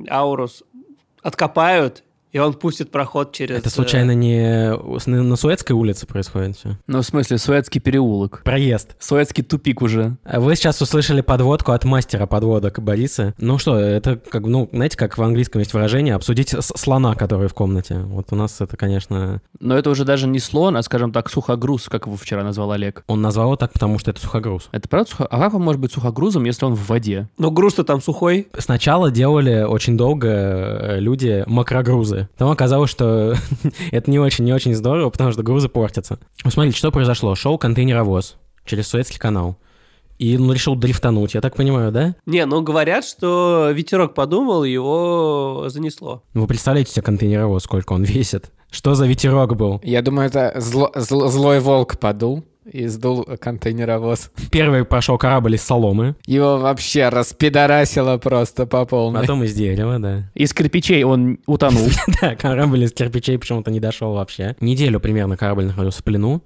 Аурус 0.08 0.62
откопают, 1.22 2.04
и 2.32 2.38
он 2.38 2.54
пустит 2.54 2.90
проход 2.90 3.32
через... 3.32 3.58
Это 3.58 3.68
э, 3.68 3.72
случайно 3.72 4.14
не 4.14 4.76
на 5.06 5.36
Суэцкой 5.36 5.76
улице 5.76 6.06
происходит 6.06 6.56
все? 6.56 6.78
Ну, 6.86 7.00
в 7.00 7.04
смысле, 7.04 7.38
Суэцкий 7.38 7.80
переулок. 7.80 8.42
Проезд. 8.44 8.96
Суэцкий 8.98 9.42
тупик 9.42 9.82
уже. 9.82 10.16
А 10.24 10.40
Вы 10.40 10.56
сейчас 10.56 10.80
услышали 10.82 11.20
подводку 11.20 11.72
от 11.72 11.84
мастера 11.84 12.26
подводок 12.26 12.80
Бориса. 12.80 13.34
Ну 13.38 13.58
что, 13.58 13.78
это 13.78 14.16
как, 14.16 14.42
ну, 14.42 14.68
знаете, 14.72 14.96
как 14.96 15.16
в 15.16 15.22
английском 15.22 15.60
есть 15.60 15.72
выражение, 15.72 16.14
обсудить 16.14 16.54
слона, 16.60 17.14
который 17.14 17.48
в 17.48 17.54
комнате. 17.54 17.98
Вот 18.00 18.26
у 18.32 18.36
нас 18.36 18.60
это, 18.60 18.76
конечно, 18.76 19.40
Но 19.60 19.76
это 19.76 19.90
уже 19.90 20.04
даже 20.04 20.26
не 20.26 20.38
слон, 20.38 20.76
а, 20.76 20.82
скажем 20.82 21.12
так, 21.12 21.30
сухогруз, 21.30 21.88
как 21.88 22.06
его 22.06 22.16
вчера 22.16 22.44
назвал 22.44 22.72
Олег. 22.72 23.04
он 23.06 23.22
назвал 23.22 23.46
его 23.46 23.56
так, 23.56 23.72
потому 23.72 23.98
что 23.98 24.10
это 24.10 24.20
сухогруз. 24.20 24.68
Это 24.72 24.88
правда 24.88 25.10
сухо... 25.10 25.26
А 25.26 25.38
как 25.38 25.54
он 25.54 25.62
может 25.62 25.80
быть 25.80 25.92
сухогрузом, 25.92 26.44
если 26.44 26.66
он 26.66 26.74
в 26.74 26.88
воде? 26.88 27.28
Ну, 27.38 27.50
груз-то 27.50 27.84
там 27.84 28.02
сухой. 28.02 28.48
Сначала 28.58 29.10
делали 29.10 29.62
очень 29.62 29.96
долго 29.96 30.28
э, 30.28 31.00
люди 31.00 31.44
макрогрузы. 31.46 32.17
Потом 32.36 32.50
оказалось, 32.50 32.90
что 32.90 33.34
это 33.92 34.10
не 34.10 34.18
очень, 34.18 34.44
не 34.44 34.52
очень 34.52 34.74
здорово, 34.74 35.10
потому 35.10 35.32
что 35.32 35.42
грузы 35.42 35.68
портятся. 35.68 36.18
Ну, 36.44 36.50
смотрите, 36.50 36.76
что 36.78 36.90
произошло. 36.90 37.34
Шел 37.34 37.58
контейнеровоз 37.58 38.36
через 38.64 38.88
Суэцкий 38.88 39.18
канал. 39.18 39.56
И 40.18 40.36
он 40.36 40.52
решил 40.52 40.74
дрифтануть, 40.74 41.34
я 41.34 41.40
так 41.40 41.54
понимаю, 41.54 41.92
да? 41.92 42.16
Не, 42.26 42.44
ну 42.44 42.60
говорят, 42.60 43.04
что 43.04 43.70
ветерок 43.72 44.14
подумал, 44.14 44.64
его 44.64 45.66
занесло. 45.68 46.24
Ну, 46.34 46.40
Вы 46.42 46.46
представляете 46.48 46.90
себе 46.92 47.02
контейнеровоз, 47.02 47.62
сколько 47.62 47.92
он 47.92 48.02
весит? 48.02 48.50
Что 48.70 48.94
за 48.94 49.06
ветерок 49.06 49.56
был? 49.56 49.80
Я 49.84 50.02
думаю, 50.02 50.26
это 50.28 50.54
зло- 50.58 50.92
зл- 50.96 51.28
злой 51.28 51.60
волк 51.60 51.98
подул 51.98 52.44
и 52.72 52.86
сдул 52.86 53.24
контейнеровоз. 53.40 54.30
Первый 54.50 54.84
прошел 54.84 55.18
корабль 55.18 55.54
из 55.54 55.62
соломы, 55.62 56.16
Его 56.26 56.58
вообще 56.58 57.08
распидорасило 57.08 58.18
просто 58.18 58.66
по 58.66 58.84
полной. 58.84 59.20
потом 59.22 59.42
из 59.44 59.54
дерева, 59.54 59.98
да. 59.98 60.30
Из 60.34 60.52
кирпичей 60.52 61.02
он 61.04 61.38
утонул. 61.46 61.88
Да, 62.20 62.34
корабль 62.36 62.84
из 62.84 62.92
кирпичей 62.92 63.38
почему-то 63.38 63.70
не 63.70 63.80
дошел 63.80 64.12
вообще. 64.14 64.56
Неделю 64.60 65.00
примерно 65.00 65.36
корабль 65.36 65.66
находился 65.66 66.00
в 66.00 66.04
плену. 66.04 66.42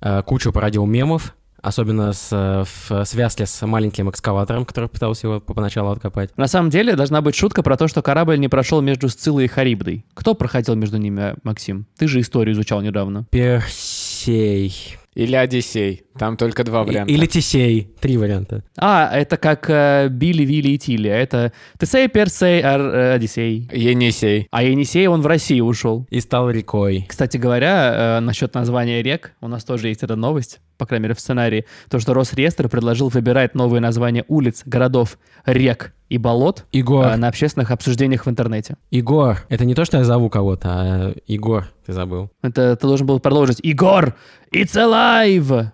Э, 0.00 0.22
Кучу 0.24 0.50
породил 0.52 0.86
мемов, 0.86 1.34
особенно 1.60 2.12
с, 2.14 2.28
э, 2.32 2.64
в 2.88 3.04
связке 3.04 3.44
с 3.44 3.66
маленьким 3.66 4.08
экскаватором, 4.08 4.64
который 4.64 4.88
пытался 4.88 5.26
его 5.26 5.40
поначалу 5.40 5.90
откопать. 5.90 6.30
На 6.38 6.46
самом 6.46 6.70
деле, 6.70 6.96
должна 6.96 7.20
быть 7.20 7.34
шутка 7.34 7.62
про 7.62 7.76
то, 7.76 7.86
что 7.86 8.00
корабль 8.00 8.38
не 8.38 8.48
прошел 8.48 8.80
между 8.80 9.08
Сциллой 9.10 9.44
и 9.44 9.48
Харибдой. 9.48 10.06
Кто 10.14 10.34
проходил 10.34 10.74
между 10.74 10.96
ними, 10.96 11.34
Максим? 11.42 11.86
Ты 11.98 12.08
же 12.08 12.20
историю 12.20 12.54
изучал 12.54 12.80
недавно. 12.80 13.26
Персей. 13.30 14.96
Или 15.20 15.36
Одиссей. 15.36 16.04
Там 16.18 16.36
только 16.36 16.64
два 16.64 16.82
варианта. 16.82 17.12
Или 17.12 17.26
Тесей. 17.26 17.90
Три 18.00 18.16
варианта. 18.16 18.62
А, 18.76 19.10
это 19.14 19.36
как 19.36 19.68
э, 19.68 20.08
Билли, 20.10 20.44
Вилли 20.44 20.70
и 20.70 20.78
Тилли. 20.78 21.08
а 21.08 21.16
Это 21.16 21.52
Тесей, 21.78 22.08
Персей, 22.08 22.62
Ар- 22.62 22.80
э, 22.80 23.12
Одиссей. 23.14 23.68
Енисей. 23.72 24.48
А 24.50 24.62
Енисей, 24.62 25.06
он 25.08 25.20
в 25.20 25.26
России 25.26 25.60
ушел. 25.60 26.06
И 26.10 26.20
стал 26.20 26.50
рекой. 26.50 27.04
Кстати 27.08 27.36
говоря, 27.36 28.16
э, 28.18 28.20
насчет 28.20 28.54
названия 28.54 29.02
рек, 29.02 29.32
у 29.42 29.48
нас 29.48 29.64
тоже 29.64 29.88
есть 29.88 30.02
эта 30.02 30.16
новость, 30.16 30.60
по 30.78 30.86
крайней 30.86 31.04
мере 31.04 31.14
в 31.14 31.20
сценарии, 31.20 31.66
то, 31.90 31.98
что 31.98 32.14
Росреестр 32.14 32.68
предложил 32.68 33.08
выбирать 33.08 33.54
новые 33.54 33.80
названия 33.82 34.24
улиц, 34.28 34.62
городов, 34.64 35.18
рек 35.46 35.92
и 36.08 36.18
болот 36.18 36.64
Егор. 36.72 37.06
э, 37.06 37.16
на 37.16 37.28
общественных 37.28 37.70
обсуждениях 37.70 38.26
в 38.26 38.28
интернете. 38.30 38.76
Егор. 38.90 39.38
Это 39.48 39.64
не 39.64 39.74
то, 39.74 39.84
что 39.84 39.98
я 39.98 40.04
зову 40.04 40.28
кого-то, 40.28 40.68
а 40.70 41.14
Егор, 41.26 41.66
ты 41.86 41.92
забыл. 41.92 42.30
Это 42.42 42.76
ты 42.76 42.86
должен 42.86 43.06
был 43.06 43.20
продолжить. 43.20 43.60
Игор, 43.62 44.14
it's 44.52 44.74
alive! 44.76 45.66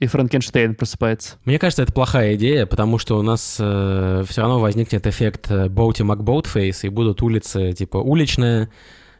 И 0.00 0.06
Франкенштейн 0.06 0.76
просыпается. 0.76 1.36
Мне 1.44 1.58
кажется, 1.58 1.82
это 1.82 1.92
плохая 1.92 2.36
идея, 2.36 2.66
потому 2.66 2.98
что 2.98 3.18
у 3.18 3.22
нас 3.22 3.54
все 3.54 4.24
равно 4.36 4.60
возникнет 4.60 5.06
эффект 5.08 5.50
э, 5.50 5.68
Boaty 5.68 6.02
McBoatface, 6.02 6.84
и 6.84 6.88
будут 6.88 7.20
улицы 7.20 7.72
типа 7.72 7.96
уличная, 7.96 8.70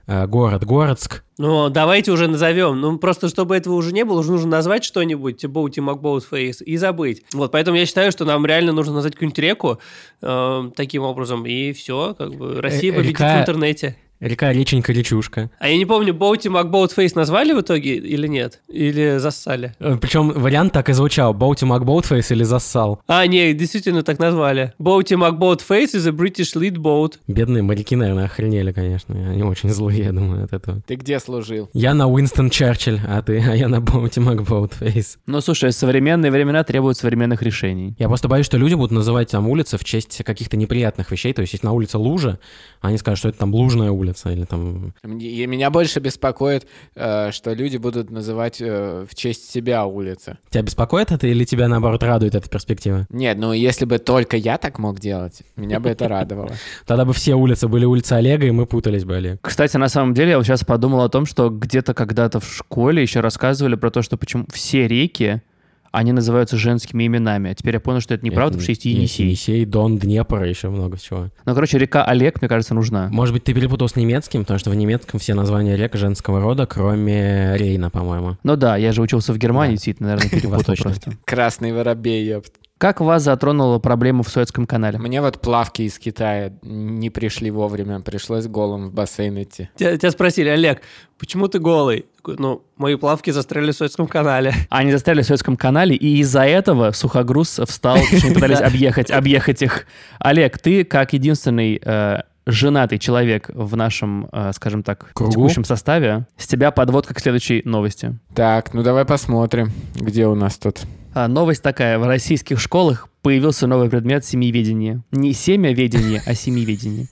э, 0.07 0.27
город 0.29 0.65
Городск. 0.65 1.25
Ну, 1.37 1.69
давайте 1.69 2.12
уже 2.12 2.29
назовем. 2.29 2.81
Ну, 2.81 2.97
просто 2.99 3.29
чтобы 3.29 3.57
этого 3.57 3.75
уже 3.75 3.93
не 3.93 4.05
было, 4.05 4.21
уже 4.21 4.31
нужно 4.31 4.50
назвать 4.50 4.85
что-нибудь, 4.85 5.45
Boaty 5.47 5.80
McBoatface, 5.80 6.62
и 6.62 6.77
забыть. 6.77 7.25
Вот, 7.33 7.50
поэтому 7.50 7.77
я 7.77 7.85
считаю, 7.85 8.12
что 8.12 8.25
нам 8.25 8.47
реально 8.47 8.71
нужно 8.73 8.95
назвать 8.95 9.15
какую-нибудь 9.15 9.38
реку 9.41 9.79
э, 10.23 10.71
таким 10.77 11.03
образом, 11.03 11.45
и 11.45 11.73
все, 11.73 12.15
как 12.17 12.35
бы 12.37 12.61
Россия 12.62 12.93
Э, 12.93 12.97
победит 12.97 13.19
река- 13.19 13.38
в 13.38 13.41
интернете. 13.41 13.97
Река 14.20 14.52
Реченька 14.52 14.92
Речушка. 14.92 15.48
А 15.60 15.68
я 15.68 15.76
не 15.76 15.87
помню, 15.87 16.12
Boaty 16.12 16.49
McBoatface 16.49 17.14
назвали 17.14 17.52
в 17.52 17.60
итоге 17.60 17.96
или 17.96 18.26
нет? 18.26 18.60
Или 18.66 19.18
зассали? 19.18 19.75
Причем 19.78 20.30
вариант 20.30 20.72
так 20.72 20.88
и 20.88 20.92
звучал. 20.92 21.32
Boaty 21.35 21.64
McBoatface 21.64 22.33
или 22.32 22.42
зассал. 22.42 23.00
А, 23.06 23.25
не, 23.28 23.52
действительно 23.54 24.02
так 24.02 24.18
назвали. 24.18 24.72
Boaty 24.78 25.14
McBoatface 25.14 25.95
is 25.94 26.08
a 26.08 26.10
British 26.10 26.56
lead 26.56 26.78
boat. 26.78 27.14
Бедные 27.28 27.62
моряки, 27.62 27.94
наверное, 27.94 28.25
охренели, 28.25 28.72
конечно. 28.72 29.14
Они 29.14 29.44
очень 29.44 29.70
злые, 29.70 30.06
я 30.06 30.12
думаю, 30.12 30.44
от 30.44 30.52
этого. 30.52 30.82
Ты 30.84 30.96
где 30.96 31.20
служил? 31.20 31.70
Я 31.72 31.94
на 31.94 32.08
Уинстон 32.08 32.50
Черчилль, 32.50 33.00
а 33.06 33.22
ты, 33.22 33.38
а 33.38 33.54
я 33.54 33.68
на 33.68 33.80
Boaty 33.80 34.18
McBoatface. 34.18 35.18
Ну, 35.26 35.40
слушай, 35.40 35.70
современные 35.70 36.32
времена 36.32 36.64
требуют 36.64 36.98
современных 36.98 37.42
решений. 37.42 37.94
Я 37.98 38.08
просто 38.08 38.26
боюсь, 38.26 38.46
что 38.46 38.56
люди 38.58 38.75
будут 38.75 38.90
называть 38.90 39.30
там 39.30 39.48
улицы 39.48 39.78
в 39.78 39.84
честь 39.84 40.25
каких-то 40.25 40.56
неприятных 40.56 41.12
вещей. 41.12 41.32
То 41.32 41.42
есть, 41.42 41.52
если 41.52 41.66
на 41.66 41.72
улице 41.72 41.98
лужа, 41.98 42.40
они 42.80 42.98
скажут, 42.98 43.20
что 43.20 43.28
это 43.28 43.38
там 43.38 43.54
лужная 43.54 43.92
улица 43.92 44.08
или 44.27 44.45
там... 44.45 44.95
И 45.05 45.47
Меня 45.47 45.71
больше 45.71 46.00
беспокоит, 46.00 46.67
э, 46.95 47.31
что 47.33 47.53
люди 47.53 47.77
будут 47.77 48.11
называть 48.11 48.61
э, 48.61 49.07
в 49.09 49.15
честь 49.15 49.50
себя 49.50 49.87
улицы. 49.87 50.38
Тебя 50.50 50.62
беспокоит 50.62 51.12
это 51.12 51.27
или 51.27 51.45
тебя, 51.45 51.69
наоборот, 51.69 52.03
радует 52.03 52.35
эта 52.35 52.49
перспектива? 52.49 53.07
Нет, 53.11 53.38
ну 53.38 53.53
если 53.53 53.85
бы 53.85 53.99
только 53.99 54.37
я 54.37 54.59
так 54.59 54.79
мог 54.79 55.00
делать, 55.00 55.43
меня 55.57 55.81
бы 55.81 55.88
это 55.88 56.09
радовало. 56.09 56.53
Тогда 56.87 57.05
бы 57.05 57.12
все 57.12 57.35
улицы 57.35 57.69
были 57.69 57.85
улицы 57.85 58.15
Олега, 58.15 58.47
и 58.47 58.50
мы 58.50 58.67
путались 58.67 59.05
бы, 59.05 59.17
Олег. 59.17 59.38
Кстати, 59.43 59.77
на 59.77 59.88
самом 59.88 60.15
деле, 60.15 60.31
я 60.31 60.37
вот 60.38 60.47
сейчас 60.47 60.65
подумал 60.65 61.03
о 61.03 61.09
том, 61.09 61.27
что 61.27 61.50
где-то 61.50 61.95
когда-то 61.95 62.41
в 62.41 62.47
школе 62.47 63.03
еще 63.03 63.21
рассказывали 63.21 63.75
про 63.75 63.91
то, 63.91 64.03
что 64.03 64.17
почему 64.17 64.47
все 64.53 64.87
реки, 64.87 65.43
они 65.92 66.12
называются 66.12 66.57
женскими 66.57 67.07
именами. 67.07 67.50
А 67.50 67.54
теперь 67.54 67.75
я 67.75 67.80
понял, 67.80 68.00
что 68.00 68.14
это 68.14 68.25
неправда, 68.25 68.52
потому 68.59 68.62
что 68.62 68.73
есть 68.73 68.85
Енисей. 68.85 69.25
Енисей, 69.26 69.64
Дон, 69.64 69.99
Днепр 69.99 70.45
и 70.45 70.49
еще 70.49 70.68
много 70.68 70.99
чего. 70.99 71.28
Ну, 71.45 71.54
короче, 71.54 71.78
река 71.78 72.04
Олег, 72.04 72.40
мне 72.40 72.49
кажется, 72.49 72.75
нужна. 72.75 73.09
Может 73.11 73.35
быть, 73.35 73.45
ты 73.45 73.54
перепутал 73.54 73.88
с 73.88 73.97
немецким, 73.97 74.42
потому 74.42 74.59
что 74.59 74.71
в 74.71 74.75
немецком 74.75 75.18
все 75.21 75.35
названия 75.35 75.76
рек 75.76 75.95
женского 75.95 76.40
рода, 76.40 76.66
кроме 76.66 77.57
Рейна, 77.57 77.90
по-моему. 77.90 78.37
Ну 78.42 78.57
да, 78.57 78.76
я 78.76 78.92
же 78.92 79.02
учился 79.02 79.33
в 79.33 79.38
Германии, 79.38 79.73
Да. 79.73 79.76
действительно, 79.76 80.09
наверное, 80.11 80.30
перепутал 80.40 80.75
просто. 80.76 81.12
Красный 81.25 81.73
воробей, 81.73 82.26
ёпт. 82.26 82.52
Как 82.78 83.00
вас 83.00 83.25
затронула 83.25 83.80
проблема 83.80 84.23
в 84.23 84.28
Суэцком 84.28 84.64
канале? 84.64 84.99
Мне 84.99 85.21
вот 85.21 85.40
плавки 85.40 85.83
из 85.83 85.99
Китая 85.99 86.52
не 86.62 87.11
пришли 87.11 87.50
вовремя, 87.50 87.99
пришлось 88.00 88.47
голым 88.47 88.90
в 88.90 88.95
бассейн 88.95 89.42
идти. 89.42 89.68
Тебя, 89.75 89.97
тебя 89.97 90.12
спросили, 90.12 90.49
Олег, 90.49 90.83
почему 91.18 91.49
ты 91.49 91.59
голый? 91.59 92.07
Такой, 92.28 92.42
ну, 92.42 92.62
мои 92.76 92.97
плавки 92.97 93.30
застряли 93.30 93.73
в 93.73 93.75
Суэцком 93.75 94.06
канале. 94.06 94.52
Они 94.68 94.92
застряли 94.92 95.23
в 95.23 95.26
Суэцком 95.26 95.56
канале, 95.56 95.97
и 95.97 96.18
из-за 96.18 96.42
этого 96.42 96.92
Сухогруз 96.92 97.58
встал, 97.66 97.97
потому 97.97 98.18
что 98.18 98.26
они 98.26 98.35
пытались 98.35 98.61
объехать, 98.61 99.11
объехать 99.11 99.62
их. 99.62 99.87
Олег, 100.18 100.58
ты 100.58 100.85
как 100.85 101.14
единственный 101.14 101.80
э, 101.82 102.18
женатый 102.44 102.99
человек 102.99 103.49
в 103.54 103.76
нашем, 103.76 104.28
э, 104.30 104.50
скажем 104.54 104.82
так, 104.82 105.11
Кругу? 105.14 105.32
текущем 105.32 105.64
составе, 105.64 106.26
с 106.37 106.47
тебя 106.47 106.70
подводка 106.70 107.14
к 107.14 107.20
следующей 107.20 107.62
новости. 107.64 108.18
Так, 108.35 108.75
ну 108.75 108.82
давай 108.82 109.06
посмотрим, 109.06 109.70
где 109.94 110.26
у 110.26 110.35
нас 110.35 110.58
тут. 110.58 110.82
А, 111.14 111.28
новость 111.28 111.62
такая. 111.62 111.99
В 111.99 112.06
российских 112.06 112.61
школах 112.61 113.08
появился 113.28 113.66
новый 113.66 113.90
предмет 113.90 114.25
семьеведение. 114.25 115.02
Не 115.11 115.35
семяведение, 115.35 116.23
а 116.25 116.32
семьеведение. 116.32 117.08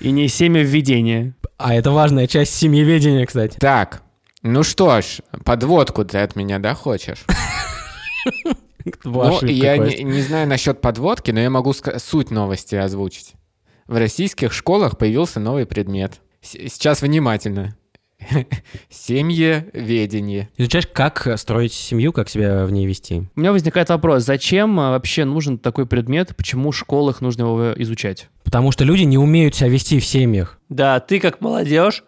И 0.00 0.10
не 0.10 0.26
семявведение. 0.26 1.34
А 1.56 1.72
это 1.72 1.92
важная 1.92 2.26
часть 2.26 2.52
семьеведения, 2.54 3.24
кстати. 3.26 3.56
Так, 3.58 4.02
ну 4.42 4.64
что 4.64 5.00
ж, 5.02 5.20
подводку 5.44 6.04
ты 6.04 6.18
от 6.18 6.34
меня, 6.34 6.58
да, 6.58 6.74
хочешь? 6.74 7.24
Ну, 9.04 9.44
я 9.44 9.78
не, 9.78 10.02
не 10.02 10.22
знаю 10.22 10.48
насчет 10.48 10.80
подводки, 10.80 11.30
но 11.30 11.38
я 11.38 11.48
могу 11.48 11.72
суть 11.72 12.32
новости 12.32 12.74
озвучить. 12.74 13.34
В 13.86 13.96
российских 13.98 14.52
школах 14.52 14.98
появился 14.98 15.38
новый 15.38 15.64
предмет. 15.64 16.22
Сейчас 16.42 17.02
внимательно. 17.02 17.76
Семьеведение. 18.90 20.48
Изучаешь, 20.56 20.86
как 20.86 21.28
строить 21.36 21.72
семью, 21.72 22.12
как 22.12 22.28
себя 22.28 22.64
в 22.66 22.72
ней 22.72 22.86
вести. 22.86 23.22
У 23.34 23.40
меня 23.40 23.52
возникает 23.52 23.88
вопрос, 23.88 24.24
зачем 24.24 24.78
а, 24.80 24.90
вообще 24.90 25.24
нужен 25.24 25.58
такой 25.58 25.86
предмет, 25.86 26.34
почему 26.36 26.70
в 26.70 26.76
школах 26.76 27.20
нужно 27.20 27.42
его 27.42 27.72
изучать? 27.76 28.28
Потому 28.44 28.72
что 28.72 28.84
люди 28.84 29.02
не 29.02 29.18
умеют 29.18 29.54
себя 29.54 29.68
вести 29.68 30.00
в 30.00 30.04
семьях. 30.04 30.58
Да, 30.68 31.00
ты 31.00 31.20
как 31.20 31.40
молодежь 31.40 32.02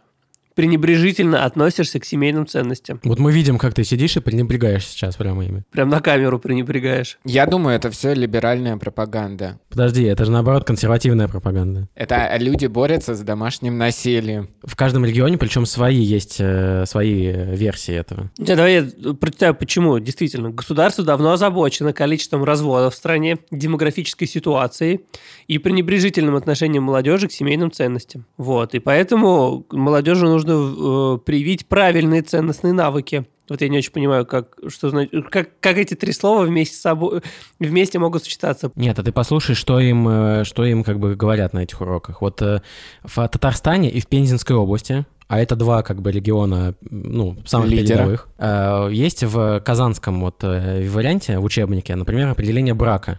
пренебрежительно 0.61 1.47
относишься 1.47 1.99
к 2.01 2.05
семейным 2.05 2.47
ценностям. 2.47 3.01
Вот 3.03 3.19
мы 3.19 3.33
видим, 3.33 3.57
как 3.57 3.73
ты 3.73 3.83
сидишь 3.83 4.19
и 4.19 4.21
пренебрегаешь 4.21 4.87
сейчас 4.87 5.17
прямо 5.17 5.43
ими. 5.43 5.65
Прям 5.71 5.89
на 5.89 6.01
камеру 6.01 6.39
пренебрегаешь. 6.39 7.19
Я 7.25 7.47
думаю, 7.47 7.77
это 7.77 7.91
все 7.91 8.13
либеральная 8.13 8.77
пропаганда. 8.77 9.59
Подожди, 9.71 10.05
это 10.05 10.27
же 10.27 10.31
наоборот 10.31 10.65
консервативная 10.65 11.29
пропаганда. 11.29 11.89
Это 11.95 12.37
люди 12.37 12.67
борются 12.67 13.15
с 13.15 13.21
домашним 13.21 13.79
насилием. 13.79 14.51
В 14.63 14.77
каждом 14.77 15.07
регионе, 15.07 15.39
причем 15.39 15.65
свои 15.65 15.97
есть 15.97 16.37
э, 16.41 16.85
свои 16.87 17.29
э, 17.29 17.57
версии 17.57 17.95
этого. 17.95 18.31
Да, 18.37 18.55
давай 18.55 18.75
я 18.75 19.15
прочитаю, 19.15 19.55
почему. 19.55 19.99
Действительно, 19.99 20.51
государство 20.51 21.03
давно 21.03 21.33
озабочено 21.33 21.95
количеством 21.95 22.45
разводов 22.45 22.93
в 22.93 22.97
стране, 22.99 23.39
демографической 23.51 24.29
ситуацией 24.29 25.07
и 25.49 25.57
пренебрежительным 25.57 26.37
отношением 26.37 26.83
молодежи 26.83 27.29
к 27.29 27.33
семейным 27.33 27.73
ценностям. 27.73 28.27
Вот, 28.37 28.75
и 28.75 28.79
поэтому 28.79 29.65
молодежи 29.71 30.27
нужно 30.27 30.50
э, 30.53 31.19
привить 31.25 31.67
правильные 31.67 32.23
ценностные 32.23 32.73
навыки. 32.73 33.25
Вот 33.49 33.61
я 33.63 33.69
не 33.69 33.79
очень 33.79 33.91
понимаю, 33.93 34.25
как, 34.27 34.57
что, 34.69 34.91
значит- 34.91 35.29
как, 35.29 35.59
как 35.59 35.77
эти 35.77 35.95
три 35.95 36.13
слова 36.13 36.45
вместе, 36.45 36.77
с 36.77 36.81
собой, 36.81 37.21
вместе 37.59 37.99
могут 37.99 38.23
сочетаться. 38.23 38.71
Нет, 38.77 38.99
а 38.99 39.03
ты 39.03 39.11
послушай, 39.11 39.55
что 39.57 39.81
им, 39.81 40.09
э, 40.09 40.45
что 40.45 40.65
им 40.65 40.85
как 40.85 41.01
бы 41.01 41.17
говорят 41.17 41.53
на 41.53 41.61
этих 41.65 41.81
уроках. 41.81 42.21
Вот 42.23 42.41
э, 42.43 42.63
в 43.03 43.29
Татарстане 43.29 43.91
и 43.91 44.01
в 44.01 44.07
Пензенской 44.07 44.55
области, 44.55 45.05
а 45.27 45.41
это 45.41 45.57
два 45.57 45.83
как 45.83 46.01
бы 46.03 46.11
региона, 46.13 46.75
ну, 46.81 47.37
самых 47.45 47.71
Лидера. 47.71 47.99
передовых, 47.99 48.29
э, 48.39 48.89
есть 48.93 49.25
в 49.25 49.61
казанском 49.61 50.21
вот 50.21 50.43
э, 50.43 50.89
варианте, 50.89 51.39
в 51.39 51.45
учебнике, 51.45 51.95
например, 51.97 52.29
определение 52.29 52.75
брака. 52.75 53.19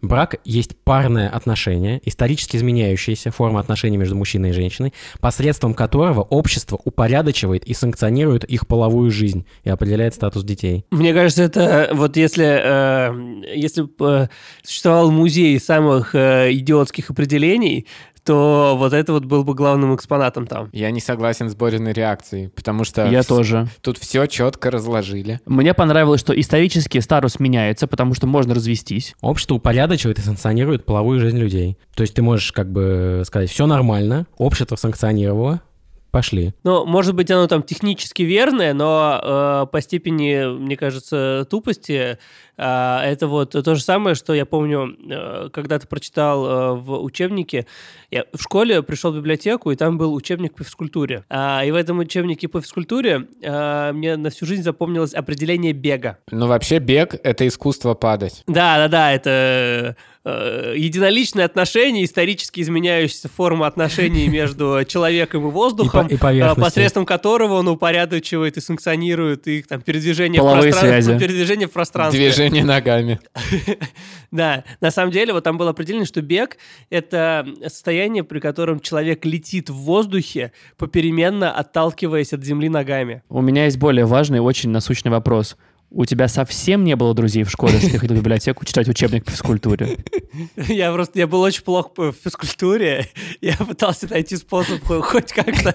Брак 0.00 0.36
есть 0.44 0.76
парное 0.76 1.28
отношение, 1.28 2.00
исторически 2.04 2.56
изменяющаяся 2.56 3.30
форма 3.30 3.60
отношений 3.60 3.96
между 3.96 4.16
мужчиной 4.16 4.50
и 4.50 4.52
женщиной, 4.52 4.94
посредством 5.20 5.74
которого 5.74 6.20
общество 6.20 6.78
упорядочивает 6.84 7.64
и 7.64 7.74
санкционирует 7.74 8.44
их 8.44 8.66
половую 8.66 9.10
жизнь 9.10 9.44
и 9.64 9.70
определяет 9.70 10.14
статус 10.14 10.44
детей. 10.44 10.84
Мне 10.90 11.12
кажется, 11.12 11.42
это 11.42 11.90
вот 11.92 12.16
если, 12.16 12.46
э, 12.46 13.54
если 13.54 13.82
бы 13.82 14.30
существовал 14.62 15.10
музей 15.10 15.58
самых 15.58 16.14
э, 16.14 16.52
идиотских 16.52 17.10
определений, 17.10 17.86
то 18.28 18.76
вот 18.78 18.92
это 18.92 19.14
вот 19.14 19.24
был 19.24 19.42
бы 19.42 19.54
главным 19.54 19.94
экспонатом 19.94 20.46
там. 20.46 20.68
Я 20.72 20.90
не 20.90 21.00
согласен 21.00 21.48
с 21.48 21.54
Бориной 21.54 21.94
реакцией, 21.94 22.48
потому 22.48 22.84
что 22.84 23.06
Я 23.06 23.20
вс- 23.20 23.26
тоже. 23.28 23.66
тут 23.80 23.96
все 23.96 24.26
четко 24.26 24.70
разложили. 24.70 25.40
Мне 25.46 25.72
понравилось, 25.72 26.20
что 26.20 26.38
исторически 26.38 26.98
статус 26.98 27.40
меняется, 27.40 27.86
потому 27.86 28.12
что 28.12 28.26
можно 28.26 28.54
развестись. 28.54 29.14
Общество 29.22 29.54
упорядочивает 29.54 30.18
и 30.18 30.22
санкционирует 30.22 30.84
половую 30.84 31.20
жизнь 31.20 31.38
людей. 31.38 31.78
То 31.96 32.02
есть 32.02 32.12
ты 32.14 32.20
можешь 32.22 32.52
как 32.52 32.70
бы 32.70 33.22
сказать, 33.24 33.48
все 33.50 33.66
нормально, 33.66 34.26
общество 34.36 34.76
санкционировало, 34.76 35.62
пошли. 36.10 36.54
Ну, 36.64 36.84
может 36.84 37.14
быть, 37.14 37.30
оно 37.30 37.46
там 37.46 37.62
технически 37.62 38.22
верное, 38.22 38.74
но 38.74 39.20
э, 39.22 39.66
по 39.70 39.80
степени, 39.80 40.58
мне 40.58 40.76
кажется, 40.76 41.46
тупости 41.50 42.18
э, 42.56 42.98
это 43.04 43.26
вот 43.26 43.50
то 43.50 43.74
же 43.74 43.82
самое, 43.82 44.14
что 44.14 44.34
я 44.34 44.46
помню, 44.46 44.96
э, 45.10 45.48
когда-то 45.52 45.86
прочитал 45.86 46.46
э, 46.46 46.74
в 46.74 47.02
учебнике. 47.02 47.66
Я 48.10 48.24
в 48.32 48.42
школе 48.42 48.82
пришел 48.82 49.12
в 49.12 49.16
библиотеку, 49.16 49.70
и 49.70 49.76
там 49.76 49.98
был 49.98 50.14
учебник 50.14 50.54
по 50.54 50.64
физкультуре. 50.64 51.24
А, 51.28 51.62
и 51.64 51.70
в 51.70 51.74
этом 51.74 51.98
учебнике 51.98 52.48
по 52.48 52.60
физкультуре 52.60 53.26
э, 53.42 53.92
мне 53.92 54.16
на 54.16 54.30
всю 54.30 54.46
жизнь 54.46 54.62
запомнилось 54.62 55.14
определение 55.14 55.72
бега. 55.72 56.18
Ну, 56.30 56.46
вообще, 56.46 56.78
бег— 56.78 57.14
это 57.22 57.46
искусство 57.46 57.94
падать. 57.94 58.42
Да, 58.46 58.78
да, 58.78 58.88
да, 58.88 59.12
это 59.12 59.96
э, 60.28 60.74
единоличные 60.76 61.44
отношения, 61.44 62.04
исторически 62.04 62.60
изменяющаяся 62.60 63.28
форма 63.28 63.66
отношений 63.66 64.28
между 64.38 64.80
человеком 64.86 65.48
и 65.48 65.50
воздухом, 65.50 66.06
И 66.06 66.14
и 66.14 66.16
э, 66.16 66.54
посредством 66.54 67.06
которого 67.06 67.54
он 67.54 67.68
упорядочивает 67.68 68.56
и 68.56 68.60
санкционирует 68.60 69.46
их 69.46 69.66
там 69.66 69.80
передвижение, 69.80 70.42
в, 70.42 70.44
пространстве, 70.44 71.18
передвижение 71.18 71.68
в 71.68 71.72
пространстве. 71.72 72.20
Движение 72.20 72.64
ногами. 72.64 73.20
Да, 74.30 74.64
на 74.82 74.90
самом 74.90 75.10
деле, 75.10 75.32
вот 75.32 75.44
там 75.44 75.56
было 75.56 75.70
определение, 75.70 76.04
что 76.04 76.20
бег— 76.20 76.58
это 76.90 77.46
состояние, 77.62 78.24
при 78.24 78.40
котором 78.40 78.78
человек 78.78 79.24
летит 79.24 79.70
в 79.70 79.74
воздухе, 79.74 80.52
попеременно 80.76 81.50
отталкиваясь 81.50 82.34
от 82.34 82.44
земли 82.44 82.68
ногами. 82.68 83.22
У 83.30 83.40
меня 83.40 83.64
есть 83.64 83.78
более 83.78 84.04
важный, 84.04 84.40
очень 84.40 84.68
насущный 84.68 85.10
вопрос. 85.10 85.56
У 85.90 86.04
тебя 86.04 86.28
совсем 86.28 86.84
не 86.84 86.96
было 86.96 87.14
друзей 87.14 87.44
в 87.44 87.50
школе, 87.50 87.78
что 87.78 87.90
ты 87.90 87.98
ходил 87.98 88.16
в 88.16 88.20
библиотеку 88.20 88.64
читать 88.66 88.88
учебник 88.88 89.24
по 89.24 89.30
физкультуре? 89.30 89.96
Я 90.56 90.92
просто, 90.92 91.18
я 91.18 91.26
был 91.26 91.40
очень 91.40 91.62
плох 91.62 91.94
по 91.94 92.12
физкультуре, 92.12 93.08
я 93.40 93.56
пытался 93.56 94.06
найти 94.10 94.36
способ 94.36 94.84
хо- 94.84 95.00
хоть 95.00 95.32
как-то 95.32 95.74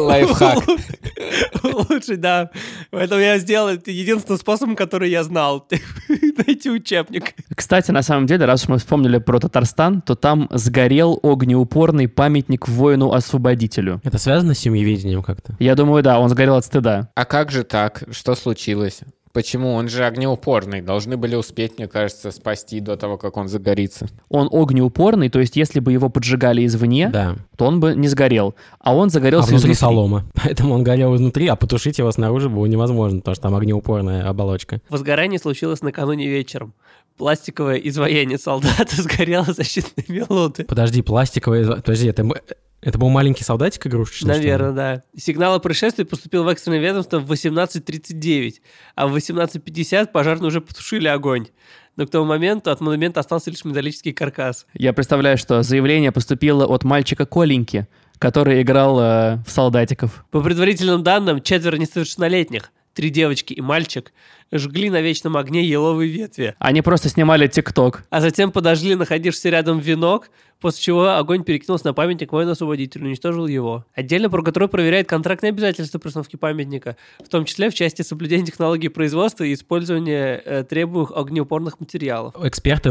Лайфхак. 0.00 0.64
улучшить, 1.62 2.20
да. 2.20 2.50
Поэтому 2.90 3.20
я 3.20 3.38
сделал 3.38 3.68
это 3.68 3.90
единственным 3.90 4.38
способом, 4.38 4.74
который 4.76 5.10
я 5.10 5.22
знал. 5.22 5.66
Найти 6.46 6.70
учебник. 6.70 7.34
Кстати, 7.54 7.90
на 7.90 8.02
самом 8.02 8.26
деле, 8.26 8.44
раз 8.46 8.62
уж 8.64 8.68
мы 8.68 8.78
вспомнили 8.78 9.18
про 9.18 9.38
Татарстан, 9.38 10.00
то 10.00 10.14
там 10.14 10.48
сгорел 10.52 11.18
огнеупорный 11.22 12.08
памятник 12.08 12.68
воину-освободителю. 12.68 14.00
Это 14.04 14.18
связано 14.18 14.54
с 14.54 14.58
семьеведением 14.58 15.22
как-то? 15.22 15.56
Я 15.58 15.74
думаю, 15.74 16.02
да, 16.02 16.18
он 16.18 16.28
сгорел 16.28 16.56
от 16.56 16.64
стыда. 16.64 17.10
А 17.14 17.24
как 17.24 17.50
же 17.50 17.64
так? 17.64 18.04
Что 18.10 18.34
случилось? 18.34 18.87
Почему? 19.32 19.74
Он 19.74 19.88
же 19.88 20.04
огнеупорный. 20.06 20.80
Должны 20.80 21.16
были 21.16 21.34
успеть, 21.36 21.78
мне 21.78 21.86
кажется, 21.86 22.30
спасти 22.30 22.80
до 22.80 22.96
того, 22.96 23.18
как 23.18 23.36
он 23.36 23.46
загорится. 23.46 24.06
Он 24.30 24.48
огнеупорный, 24.50 25.28
то 25.28 25.38
есть 25.38 25.54
если 25.54 25.80
бы 25.80 25.92
его 25.92 26.08
поджигали 26.08 26.64
извне, 26.64 27.08
Да. 27.10 27.36
то 27.56 27.66
он 27.66 27.78
бы 27.78 27.94
не 27.94 28.08
сгорел. 28.08 28.54
А 28.80 28.96
он 28.96 29.08
А 29.08 29.10
загорелся 29.10 29.50
внутри 29.50 29.72
изнутри. 29.72 29.74
солома. 29.74 30.24
Поэтому 30.42 30.74
он 30.74 30.82
горел 30.82 31.14
изнутри, 31.14 31.46
а 31.48 31.56
потушить 31.56 31.98
его 31.98 32.10
снаружи 32.10 32.48
было 32.48 32.66
невозможно, 32.66 33.18
потому 33.20 33.34
что 33.34 33.42
там 33.42 33.54
огнеупорная 33.54 34.26
оболочка. 34.28 34.80
Возгорание 34.88 35.38
случилось 35.38 35.82
накануне 35.82 36.26
вечером. 36.26 36.72
Пластиковое 37.18 37.76
изваяние 37.76 38.38
солдата 38.38 38.86
сгорело 39.02 39.44
за 39.44 39.62
считанные 39.62 40.04
минуты. 40.08 40.64
Подожди, 40.64 41.02
пластиковый... 41.02 41.62
из- 41.62 41.68
Подожди, 41.68 42.06
это, 42.08 42.26
это 42.80 42.98
был 42.98 43.08
маленький 43.10 43.42
солдатик 43.44 43.86
игрушечный? 43.88 44.28
Наверное, 44.36 44.72
да. 44.72 45.02
Сигнал 45.16 45.54
о 45.56 45.58
происшествии 45.58 46.04
поступил 46.04 46.44
в 46.44 46.48
экстренное 46.48 46.78
ведомство 46.78 47.18
в 47.18 47.30
18.39, 47.30 48.54
а 48.94 49.06
в 49.08 49.16
18.50 49.16 50.06
пожарные 50.12 50.48
уже 50.48 50.60
потушили 50.60 51.08
огонь. 51.08 51.48
Но 51.96 52.06
к 52.06 52.10
тому 52.10 52.24
моменту 52.24 52.70
от 52.70 52.80
монумента 52.80 53.18
остался 53.20 53.50
лишь 53.50 53.64
металлический 53.64 54.12
каркас. 54.12 54.66
Я 54.74 54.92
представляю, 54.92 55.36
что 55.36 55.62
заявление 55.62 56.12
поступило 56.12 56.64
от 56.66 56.84
мальчика 56.84 57.26
Коленьки, 57.26 57.88
который 58.20 58.62
играл 58.62 59.00
э, 59.00 59.38
в 59.44 59.50
солдатиков. 59.50 60.24
По 60.30 60.40
предварительным 60.40 61.02
данным, 61.02 61.42
четверо 61.42 61.76
несовершеннолетних, 61.76 62.70
три 62.98 63.10
девочки 63.10 63.52
и 63.52 63.60
мальчик, 63.60 64.12
жгли 64.50 64.90
на 64.90 65.00
вечном 65.00 65.36
огне 65.36 65.62
еловые 65.62 66.10
ветви, 66.10 66.56
Они 66.58 66.82
просто 66.82 67.08
снимали 67.08 67.46
ТикТок. 67.46 68.02
а 68.10 68.20
затем 68.20 68.50
подожгли 68.50 68.96
находившийся 68.96 69.50
рядом 69.50 69.78
венок, 69.78 70.30
после 70.60 70.82
чего 70.82 71.10
огонь 71.10 71.44
перекинулся 71.44 71.86
на 71.86 71.94
памятник 71.94 72.32
воину-освободителю, 72.32 73.06
уничтожил 73.06 73.46
его. 73.46 73.84
Отдельно 73.94 74.28
прокуратура 74.28 74.66
проверяет 74.66 75.08
контрактные 75.08 75.50
обязательства 75.50 76.00
при 76.00 76.08
установке 76.08 76.38
памятника, 76.38 76.96
в 77.24 77.28
том 77.28 77.44
числе 77.44 77.70
в 77.70 77.74
части 77.74 78.02
соблюдения 78.02 78.46
технологий 78.46 78.88
производства 78.88 79.44
и 79.44 79.54
использования 79.54 80.42
э, 80.44 80.64
требуемых 80.64 81.12
огнеупорных 81.14 81.78
материалов. 81.78 82.34
Эксперты 82.42 82.90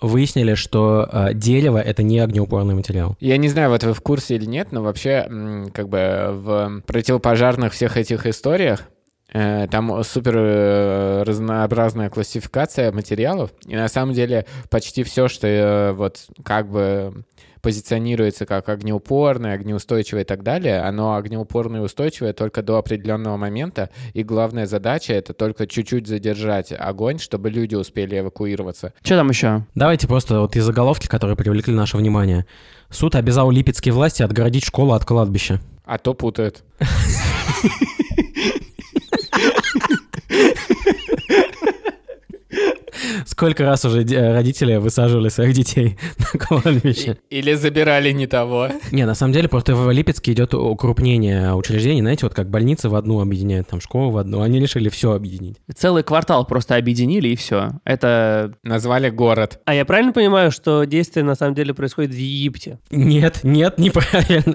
выяснили, 0.00 0.54
что 0.54 1.06
э, 1.12 1.34
дерево— 1.34 1.76
это 1.82 2.02
не 2.02 2.20
огнеупорный 2.20 2.74
материал. 2.74 3.18
Я 3.20 3.36
не 3.36 3.48
знаю, 3.50 3.68
вот 3.68 3.84
вы 3.84 3.92
в 3.92 4.00
курсе 4.00 4.36
или 4.36 4.46
нет, 4.46 4.68
но 4.72 4.82
вообще, 4.82 5.68
как 5.74 5.90
бы 5.90 6.28
в 6.30 6.80
противопожарных 6.86 7.74
всех 7.74 7.98
этих 7.98 8.24
историях 8.24 8.88
там 9.32 10.04
супер 10.04 10.34
э, 10.36 11.22
разнообразная 11.22 12.10
классификация 12.10 12.92
материалов. 12.92 13.50
И 13.66 13.74
на 13.74 13.88
самом 13.88 14.14
деле 14.14 14.46
почти 14.70 15.02
все, 15.02 15.28
что 15.28 15.46
э, 15.46 15.92
вот 15.92 16.26
как 16.44 16.68
бы 16.68 17.24
позиционируется 17.62 18.44
как 18.44 18.68
огнеупорное, 18.68 19.54
огнеустойчивое 19.54 20.22
и 20.22 20.26
так 20.26 20.42
далее, 20.42 20.80
оно 20.80 21.14
огнеупорное 21.14 21.80
и 21.80 21.84
устойчивое 21.84 22.32
только 22.32 22.62
до 22.62 22.76
определенного 22.76 23.36
момента, 23.36 23.88
и 24.12 24.24
главная 24.24 24.66
задача— 24.66 25.12
это 25.14 25.32
только 25.32 25.66
чуть-чуть 25.66 26.08
задержать 26.08 26.72
огонь, 26.76 27.18
чтобы 27.18 27.50
люди 27.50 27.76
успели 27.76 28.18
эвакуироваться. 28.18 28.92
Что 29.02 29.16
там 29.16 29.30
еще? 29.30 29.64
Давайте 29.76 30.08
просто 30.08 30.40
вот 30.40 30.56
из 30.56 30.64
заголовки, 30.64 31.06
которые 31.06 31.36
привлекли 31.36 31.72
наше 31.72 31.96
внимание. 31.96 32.46
Суд 32.90 33.14
обязал 33.14 33.50
липецкие 33.50 33.94
власти 33.94 34.22
отгородить 34.22 34.64
школу 34.64 34.92
от 34.92 35.04
кладбища. 35.04 35.60
А 35.84 35.98
то 35.98 36.14
путают. 36.14 36.64
Сколько 43.26 43.64
раз 43.64 43.84
уже 43.84 44.02
родители 44.32 44.76
высаживали 44.76 45.28
своих 45.28 45.54
детей 45.54 45.96
на 46.18 46.38
кладбище? 46.38 47.18
Или 47.30 47.54
забирали 47.54 48.12
не 48.12 48.26
того. 48.26 48.68
Не, 48.90 49.06
на 49.06 49.14
самом 49.14 49.32
деле 49.32 49.48
просто 49.48 49.74
в 49.74 49.90
Липецке 49.90 50.32
идет 50.32 50.54
укрупнение 50.54 51.54
учреждений. 51.54 52.00
Знаете, 52.00 52.26
вот 52.26 52.34
как 52.34 52.48
больницы 52.50 52.88
в 52.88 52.94
одну 52.94 53.20
объединяют, 53.20 53.68
там 53.68 53.80
школу 53.80 54.10
в 54.10 54.18
одну. 54.18 54.40
Они 54.42 54.60
решили 54.60 54.88
все 54.88 55.12
объединить. 55.12 55.56
Целый 55.74 56.02
квартал 56.02 56.46
просто 56.46 56.76
объединили, 56.76 57.28
и 57.28 57.36
все. 57.36 57.70
Это 57.84 58.54
Назвали 58.62 59.10
город. 59.10 59.60
А 59.64 59.74
я 59.74 59.84
правильно 59.84 60.12
понимаю, 60.12 60.50
что 60.50 60.84
действие 60.84 61.24
на 61.24 61.34
самом 61.34 61.54
деле 61.54 61.74
происходит 61.74 62.12
в 62.12 62.18
Египте? 62.18 62.78
Нет, 62.90 63.40
нет, 63.42 63.78
неправильно. 63.78 64.54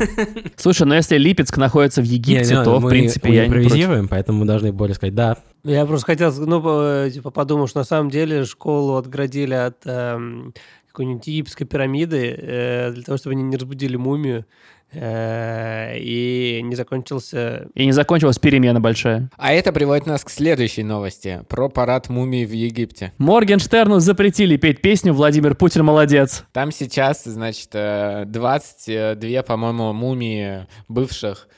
Слушай, 0.56 0.86
ну 0.86 0.94
если 0.94 1.16
Липецк 1.18 1.56
находится 1.56 2.00
в 2.00 2.04
Египте, 2.04 2.54
Не, 2.54 2.58
не, 2.58 2.64
то, 2.64 2.78
в 2.78 2.82
мы- 2.82 2.90
принципе, 2.90 3.28
мы 3.28 3.34
я 3.34 3.46
не 3.46 3.52
против. 3.68 4.08
поэтому 4.08 4.40
мы 4.40 4.46
должны 4.46 4.72
более 4.72 4.94
сказать, 4.94 5.14
да, 5.14 5.36
Я 5.66 5.84
просто 5.84 6.06
хотел, 6.06 6.32
ну, 6.46 6.62
по- 6.62 7.10
типа, 7.12 7.30
подумал, 7.30 7.66
что 7.66 7.80
на 7.80 7.84
самом 7.84 8.08
деле 8.08 8.44
школу 8.44 8.94
отградили 8.94 9.54
от 9.54 9.84
эм, 9.84 10.54
какой-нибудь 10.86 11.26
египетской 11.26 11.64
пирамиды 11.64 12.36
э, 12.38 12.92
для 12.92 13.02
того, 13.02 13.18
чтобы 13.18 13.32
они 13.32 13.42
не 13.42 13.56
разбудили 13.56 13.96
мумию 13.96 14.46
э, 14.92 15.98
и 15.98 16.60
не 16.62 16.76
закончился... 16.76 17.68
И 17.74 17.84
не 17.84 17.90
закончилась 17.90 18.38
перемена 18.38 18.80
большая. 18.80 19.28
А 19.36 19.52
это 19.52 19.72
приводит 19.72 20.06
нас 20.06 20.22
к 20.22 20.30
следующей 20.30 20.84
новости 20.84 21.42
про 21.48 21.68
парад 21.68 22.08
мумий 22.10 22.46
в 22.46 22.52
Египте. 22.52 23.12
Моргенштерну 23.18 23.98
запретили 23.98 24.56
петь 24.56 24.80
песню 24.80 25.12
«Владимир 25.14 25.56
Путин 25.56 25.84
молодец». 25.84 26.44
Там 26.52 26.70
сейчас, 26.70 27.24
значит, 27.24 27.70
э, 27.72 28.24
22, 28.24 29.42
по-моему, 29.42 29.92
мумии 29.92 30.68
бывших 30.86 31.48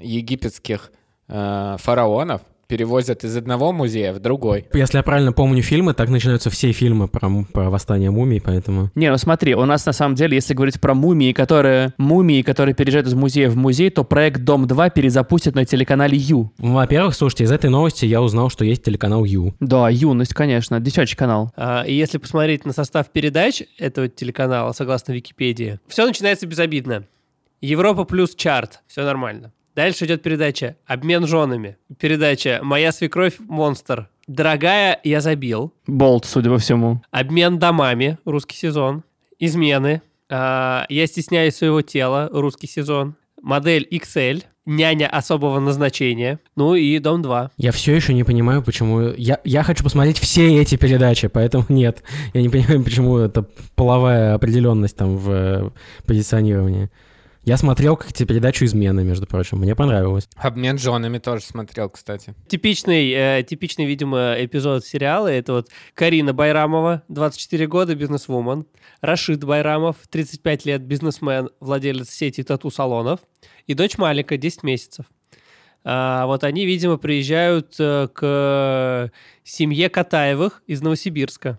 египетских 0.00 0.90
э, 1.28 1.76
фараонов 1.78 2.42
перевозят 2.74 3.22
из 3.22 3.36
одного 3.36 3.72
музея 3.72 4.12
в 4.12 4.18
другой. 4.18 4.66
Если 4.72 4.96
я 4.96 5.04
правильно 5.04 5.32
помню 5.32 5.62
фильмы, 5.62 5.94
так 5.94 6.08
начинаются 6.08 6.50
все 6.50 6.72
фильмы 6.72 7.06
про, 7.06 7.30
про 7.52 7.70
восстание 7.70 8.10
мумий, 8.10 8.40
поэтому... 8.40 8.90
Не, 8.96 9.12
ну 9.12 9.16
смотри, 9.16 9.54
у 9.54 9.64
нас 9.64 9.86
на 9.86 9.92
самом 9.92 10.16
деле, 10.16 10.34
если 10.34 10.54
говорить 10.54 10.80
про 10.80 10.92
мумии, 10.92 11.30
которые 11.30 11.94
мумии, 11.98 12.42
которые 12.42 12.74
переезжают 12.74 13.06
из 13.06 13.14
музея 13.14 13.48
в 13.48 13.56
музей, 13.56 13.90
то 13.90 14.02
проект 14.02 14.40
Дом-2 14.40 14.90
перезапустят 14.92 15.54
на 15.54 15.64
телеканале 15.64 16.18
Ю. 16.18 16.50
Во-первых, 16.58 17.14
слушайте, 17.14 17.44
из 17.44 17.52
этой 17.52 17.70
новости 17.70 18.06
я 18.06 18.20
узнал, 18.20 18.50
что 18.50 18.64
есть 18.64 18.82
телеканал 18.82 19.24
Ю. 19.24 19.54
Да, 19.60 19.88
юность, 19.88 20.34
конечно, 20.34 20.80
девчачий 20.80 21.16
канал. 21.16 21.52
А, 21.56 21.84
и 21.86 21.94
если 21.94 22.18
посмотреть 22.18 22.64
на 22.64 22.72
состав 22.72 23.08
передач 23.10 23.62
этого 23.78 24.08
телеканала, 24.08 24.72
согласно 24.72 25.12
Википедии, 25.12 25.78
все 25.86 26.04
начинается 26.04 26.48
безобидно. 26.48 27.04
Европа 27.60 28.02
плюс 28.02 28.34
чарт, 28.34 28.82
все 28.88 29.04
нормально. 29.04 29.52
Дальше 29.74 30.04
идет 30.04 30.22
передача 30.22 30.76
«Обмен 30.86 31.26
женами». 31.26 31.76
Передача 31.98 32.60
«Моя 32.62 32.92
свекровь 32.92 33.34
монстр». 33.40 34.08
«Дорогая, 34.28 35.00
я 35.02 35.20
забил». 35.20 35.72
Болт, 35.88 36.26
судя 36.26 36.50
по 36.50 36.58
всему. 36.58 37.02
«Обмен 37.10 37.58
домами», 37.58 38.18
русский 38.24 38.56
сезон. 38.56 39.02
«Измены». 39.40 40.00
А, 40.30 40.86
«Я 40.88 41.06
стесняюсь 41.08 41.56
своего 41.56 41.82
тела», 41.82 42.30
русский 42.32 42.68
сезон. 42.68 43.16
«Модель 43.42 43.86
XL». 43.90 44.44
«Няня 44.64 45.08
особого 45.08 45.58
назначения». 45.58 46.38
Ну 46.54 46.76
и 46.76 46.98
«Дом-2». 47.00 47.50
Я 47.56 47.72
все 47.72 47.96
еще 47.96 48.14
не 48.14 48.22
понимаю, 48.22 48.62
почему... 48.62 49.12
Я, 49.16 49.40
я 49.44 49.64
хочу 49.64 49.82
посмотреть 49.82 50.18
все 50.18 50.62
эти 50.62 50.76
передачи, 50.76 51.26
поэтому 51.26 51.64
нет. 51.68 52.04
Я 52.32 52.42
не 52.42 52.48
понимаю, 52.48 52.84
почему 52.84 53.18
это 53.18 53.44
половая 53.74 54.34
определенность 54.34 54.96
там 54.96 55.16
в 55.16 55.72
позиционировании. 56.06 56.90
Я 57.44 57.58
смотрел 57.58 57.94
как 57.96 58.10
эти 58.10 58.24
передачу 58.24 58.64
«Измены», 58.64 59.04
между 59.04 59.26
прочим. 59.26 59.58
Мне 59.58 59.76
понравилось. 59.76 60.26
Обмен 60.36 60.78
женами 60.78 61.18
тоже 61.18 61.44
смотрел, 61.44 61.90
кстати. 61.90 62.34
Типичный, 62.48 63.10
э, 63.10 63.42
типичный, 63.46 63.84
видимо, 63.84 64.34
эпизод 64.38 64.86
сериала. 64.86 65.28
Это 65.28 65.52
вот 65.52 65.68
Карина 65.92 66.32
Байрамова, 66.32 67.02
24 67.08 67.66
года, 67.66 67.94
бизнесвумен. 67.94 68.64
Рашид 69.02 69.44
Байрамов, 69.44 69.96
35 70.08 70.64
лет, 70.64 70.80
бизнесмен, 70.82 71.50
владелец 71.60 72.08
сети 72.08 72.42
тату-салонов. 72.42 73.20
И 73.66 73.74
дочь 73.74 73.98
Малика, 73.98 74.38
10 74.38 74.62
месяцев. 74.62 75.04
А, 75.84 76.24
вот 76.24 76.44
они, 76.44 76.64
видимо, 76.64 76.96
приезжают 76.96 77.74
э, 77.78 78.08
к 78.10 79.12
семье 79.42 79.90
Катаевых 79.90 80.62
из 80.66 80.80
Новосибирска. 80.80 81.58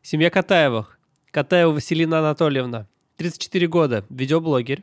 Семья 0.00 0.30
Катаевых. 0.30 0.98
Катаева 1.32 1.72
Василина 1.72 2.20
Анатольевна, 2.20 2.88
34 3.18 3.66
года, 3.66 4.06
видеоблогер. 4.08 4.82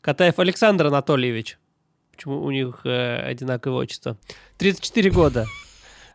Катаев 0.00 0.38
Александр 0.38 0.86
Анатольевич, 0.86 1.58
Почему 2.14 2.42
у 2.42 2.50
них 2.50 2.80
э, 2.84 3.16
одинаковое 3.26 3.82
отчество? 3.82 4.16
34 4.58 5.10
года. 5.10 5.46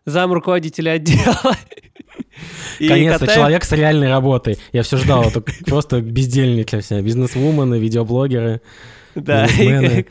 Зам 0.06 0.32
руководителя 0.32 0.91
отдела. 0.91 1.56
Конечно, 2.80 3.26
Катаев- 3.26 3.36
человек 3.36 3.65
с 3.65 3.72
реальной 3.74 4.08
работой. 4.08 4.58
Я 4.72 4.84
все 4.84 4.98
ждал, 4.98 5.24
это 5.26 5.41
просто 5.65 6.02
бездельники 6.02 6.80
все. 6.80 7.02
Бизнесвумены, 7.02 7.80
видеоблогеры. 7.80 8.62
Да. 9.15 9.48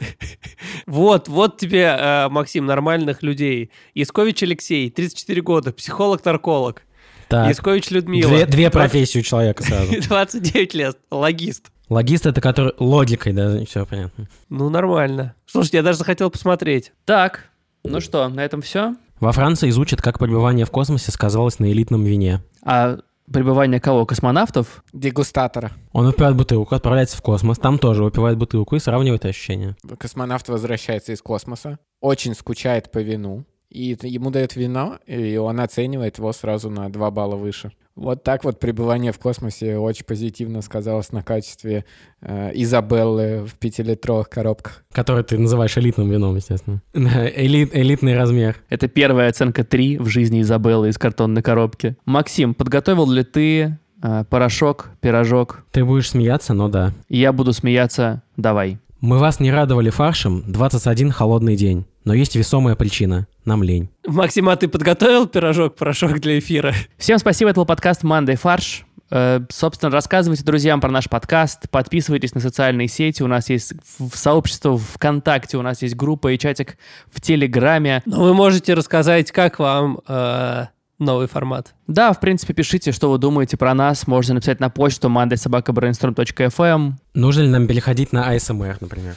Вот, 0.87 1.29
вот 1.29 1.59
тебе, 1.59 1.97
э, 1.99 2.29
Максим, 2.29 2.67
нормальных 2.67 3.23
людей. 3.23 3.71
Яскович 3.95 4.43
Алексей, 4.43 4.91
34 4.91 5.41
года, 5.43 5.73
психолог-нарколог. 5.73 6.83
Так, 7.29 7.49
Яскович 7.49 7.91
Людмила. 7.91 8.29
две, 8.29 8.47
две 8.47 8.71
20 8.71 8.73
профессии 8.73 9.19
у 9.19 9.23
человека 9.23 9.63
сразу. 9.63 9.93
29 10.09 10.75
лет, 10.75 10.99
логист. 11.11 11.71
Логист— 11.89 12.27
это 12.27 12.41
который 12.41 12.75
логикой, 12.79 13.33
да, 13.33 13.65
все 13.65 13.87
понятно. 13.87 14.29
Ну, 14.49 14.69
нормально. 14.69 15.35
Слушайте, 15.47 15.79
я 15.79 15.83
даже 15.83 15.99
захотел 15.99 16.31
посмотреть. 16.31 16.93
Так, 17.05 17.45
ну 17.85 18.01
что, 18.01 18.29
на 18.29 18.45
этом 18.45 18.63
все? 18.63 18.95
Во 19.21 19.33
Франции 19.33 19.69
изучат, 19.71 20.03
как 20.03 20.19
пребывание 20.19 20.65
в 20.67 20.71
космосе 20.71 21.11
сказалось 21.11 21.59
на 21.59 21.71
элитном 21.73 22.05
вине. 22.05 22.43
А 22.63 22.99
пребывание 23.33 23.81
кого? 23.81 24.07
Космонавтов? 24.07 24.85
Дегустатора. 24.93 25.73
Он 25.93 26.07
выпивает 26.07 26.37
бутылку, 26.37 26.75
отправляется 26.75 27.17
в 27.17 27.23
космос, 27.23 27.59
там 27.59 27.79
тоже 27.79 28.05
выпивает 28.05 28.39
бутылку 28.39 28.77
и 28.77 28.81
сравнивает 28.81 29.25
ощущения. 29.25 29.77
Космонавт 29.99 30.49
возвращается 30.49 31.13
из 31.13 31.23
космоса, 31.23 31.79
очень 32.01 32.35
скучает 32.35 32.93
по 32.93 32.99
вину, 32.99 33.45
и 33.71 33.97
ему 34.03 34.31
дают 34.31 34.57
вино, 34.57 34.99
и 35.07 35.37
он 35.37 35.61
оценивает 35.61 36.19
его 36.19 36.33
сразу 36.33 36.71
на 36.71 36.89
2 36.89 37.11
балла 37.11 37.37
выше. 37.37 37.73
Вот 37.99 38.23
так 38.23 38.45
вот 38.45 38.61
пребывание 38.61 39.11
в 39.11 39.19
космосе 39.19 39.77
очень 39.77 40.05
позитивно 40.05 40.63
сказалось 40.63 41.11
на 41.11 41.25
качестве 41.25 41.85
э, 42.21 42.53
Изабеллы 42.55 43.45
в 43.45 43.55
пятилитровых 43.59 44.31
коробках. 44.31 44.85
Который 44.93 45.25
ты 45.25 45.37
называешь 45.37 45.77
элитным 45.77 46.09
вином, 46.09 46.37
естественно. 46.37 46.81
Элит- 46.95 47.75
элитный 47.75 48.17
размер. 48.17 48.57
Это 48.69 48.87
первая 48.87 49.29
оценка 49.29 49.65
3 49.65 49.99
в 49.99 50.07
жизни 50.07 50.43
Изабеллы 50.43 50.91
из 50.91 50.99
картонной 50.99 51.43
коробки. 51.43 51.97
Максим, 52.05 52.55
подготовил 52.55 53.11
ли 53.11 53.25
ты 53.25 53.77
э, 54.01 54.25
порошок, 54.31 54.91
пирожок? 55.01 55.65
Ты 55.73 55.85
будешь 55.85 56.11
смеяться, 56.11 56.55
но 56.55 56.69
да. 56.69 56.93
Я 57.09 57.33
буду 57.33 57.53
смеяться. 57.53 58.23
Давай. 58.37 58.79
Мы 59.01 59.19
вас 59.19 59.41
не 59.41 59.51
радовали 59.51 59.91
фаршем 59.91 60.45
21 60.47 61.11
холодный 61.11 61.57
день, 61.57 61.85
но 62.05 62.15
есть 62.15 62.37
весомая 62.37 62.77
причина– 62.77 63.27
нам 63.49 63.65
лень. 63.65 63.89
Максим, 64.07 64.49
а 64.49 64.57
ты 64.57 64.69
подготовил 64.69 65.27
пирожок, 65.27 65.75
порошок 65.75 66.21
для 66.21 66.39
эфира? 66.39 66.73
Всем 66.97 67.19
спасибо, 67.19 67.51
это 67.51 67.61
был 67.61 67.67
подкаст 67.67 68.05
«Мандай 68.05 68.37
фарш». 68.37 68.85
Э, 69.11 69.41
собственно, 69.51 69.91
рассказывайте 69.91 70.45
друзьям 70.45 70.81
про 70.81 70.91
наш 70.91 71.09
подкаст, 71.09 71.69
подписывайтесь 71.71 72.35
на 72.35 72.41
социальные 72.41 72.89
сети, 72.89 73.23
у 73.23 73.27
нас 73.27 73.49
есть 73.49 73.73
сообщество 74.13 74.77
в 74.77 74.83
ВКонтакте, 74.83 75.57
у 75.57 75.63
нас 75.63 75.83
есть 75.83 75.97
группа 75.97 76.33
и 76.33 76.39
чатик 76.39 76.77
в 77.11 77.21
Телеграме. 77.21 78.03
Но 78.05 78.23
вы 78.23 78.35
можете 78.35 78.75
рассказать, 78.75 79.33
как 79.33 79.59
вам 79.59 80.01
э, 80.07 80.67
новый 80.99 81.27
формат. 81.27 81.75
Да, 81.87 82.13
в 82.13 82.21
принципе, 82.21 82.53
пишите, 82.53 82.93
что 82.93 83.11
вы 83.11 83.19
думаете 83.19 83.57
про 83.57 83.73
нас, 83.75 84.07
можете 84.07 84.35
написать 84.35 84.61
на 84.61 84.69
почту 84.69 85.09
mandaysobakabrainstorm.fm. 85.09 86.93
Нужно 87.15 87.41
ли 87.41 87.49
нам 87.49 87.67
переходить 87.67 88.13
на 88.13 88.35
ASMR, 88.35 88.77
например? 88.81 89.17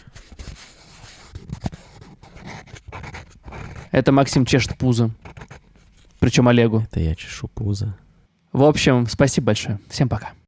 Это 3.92 4.12
Максим 4.12 4.46
чешет 4.46 4.78
пузо. 4.78 5.12
Причем 6.20 6.48
Олегу. 6.48 6.80
Это 6.92 7.00
я 7.00 7.16
чешу 7.16 7.48
пузо. 7.48 7.96
В 8.54 8.64
общем, 8.64 9.08
спасибо 9.08 9.48
большое. 9.48 9.80
Всем 9.90 10.10
пока. 10.10 10.32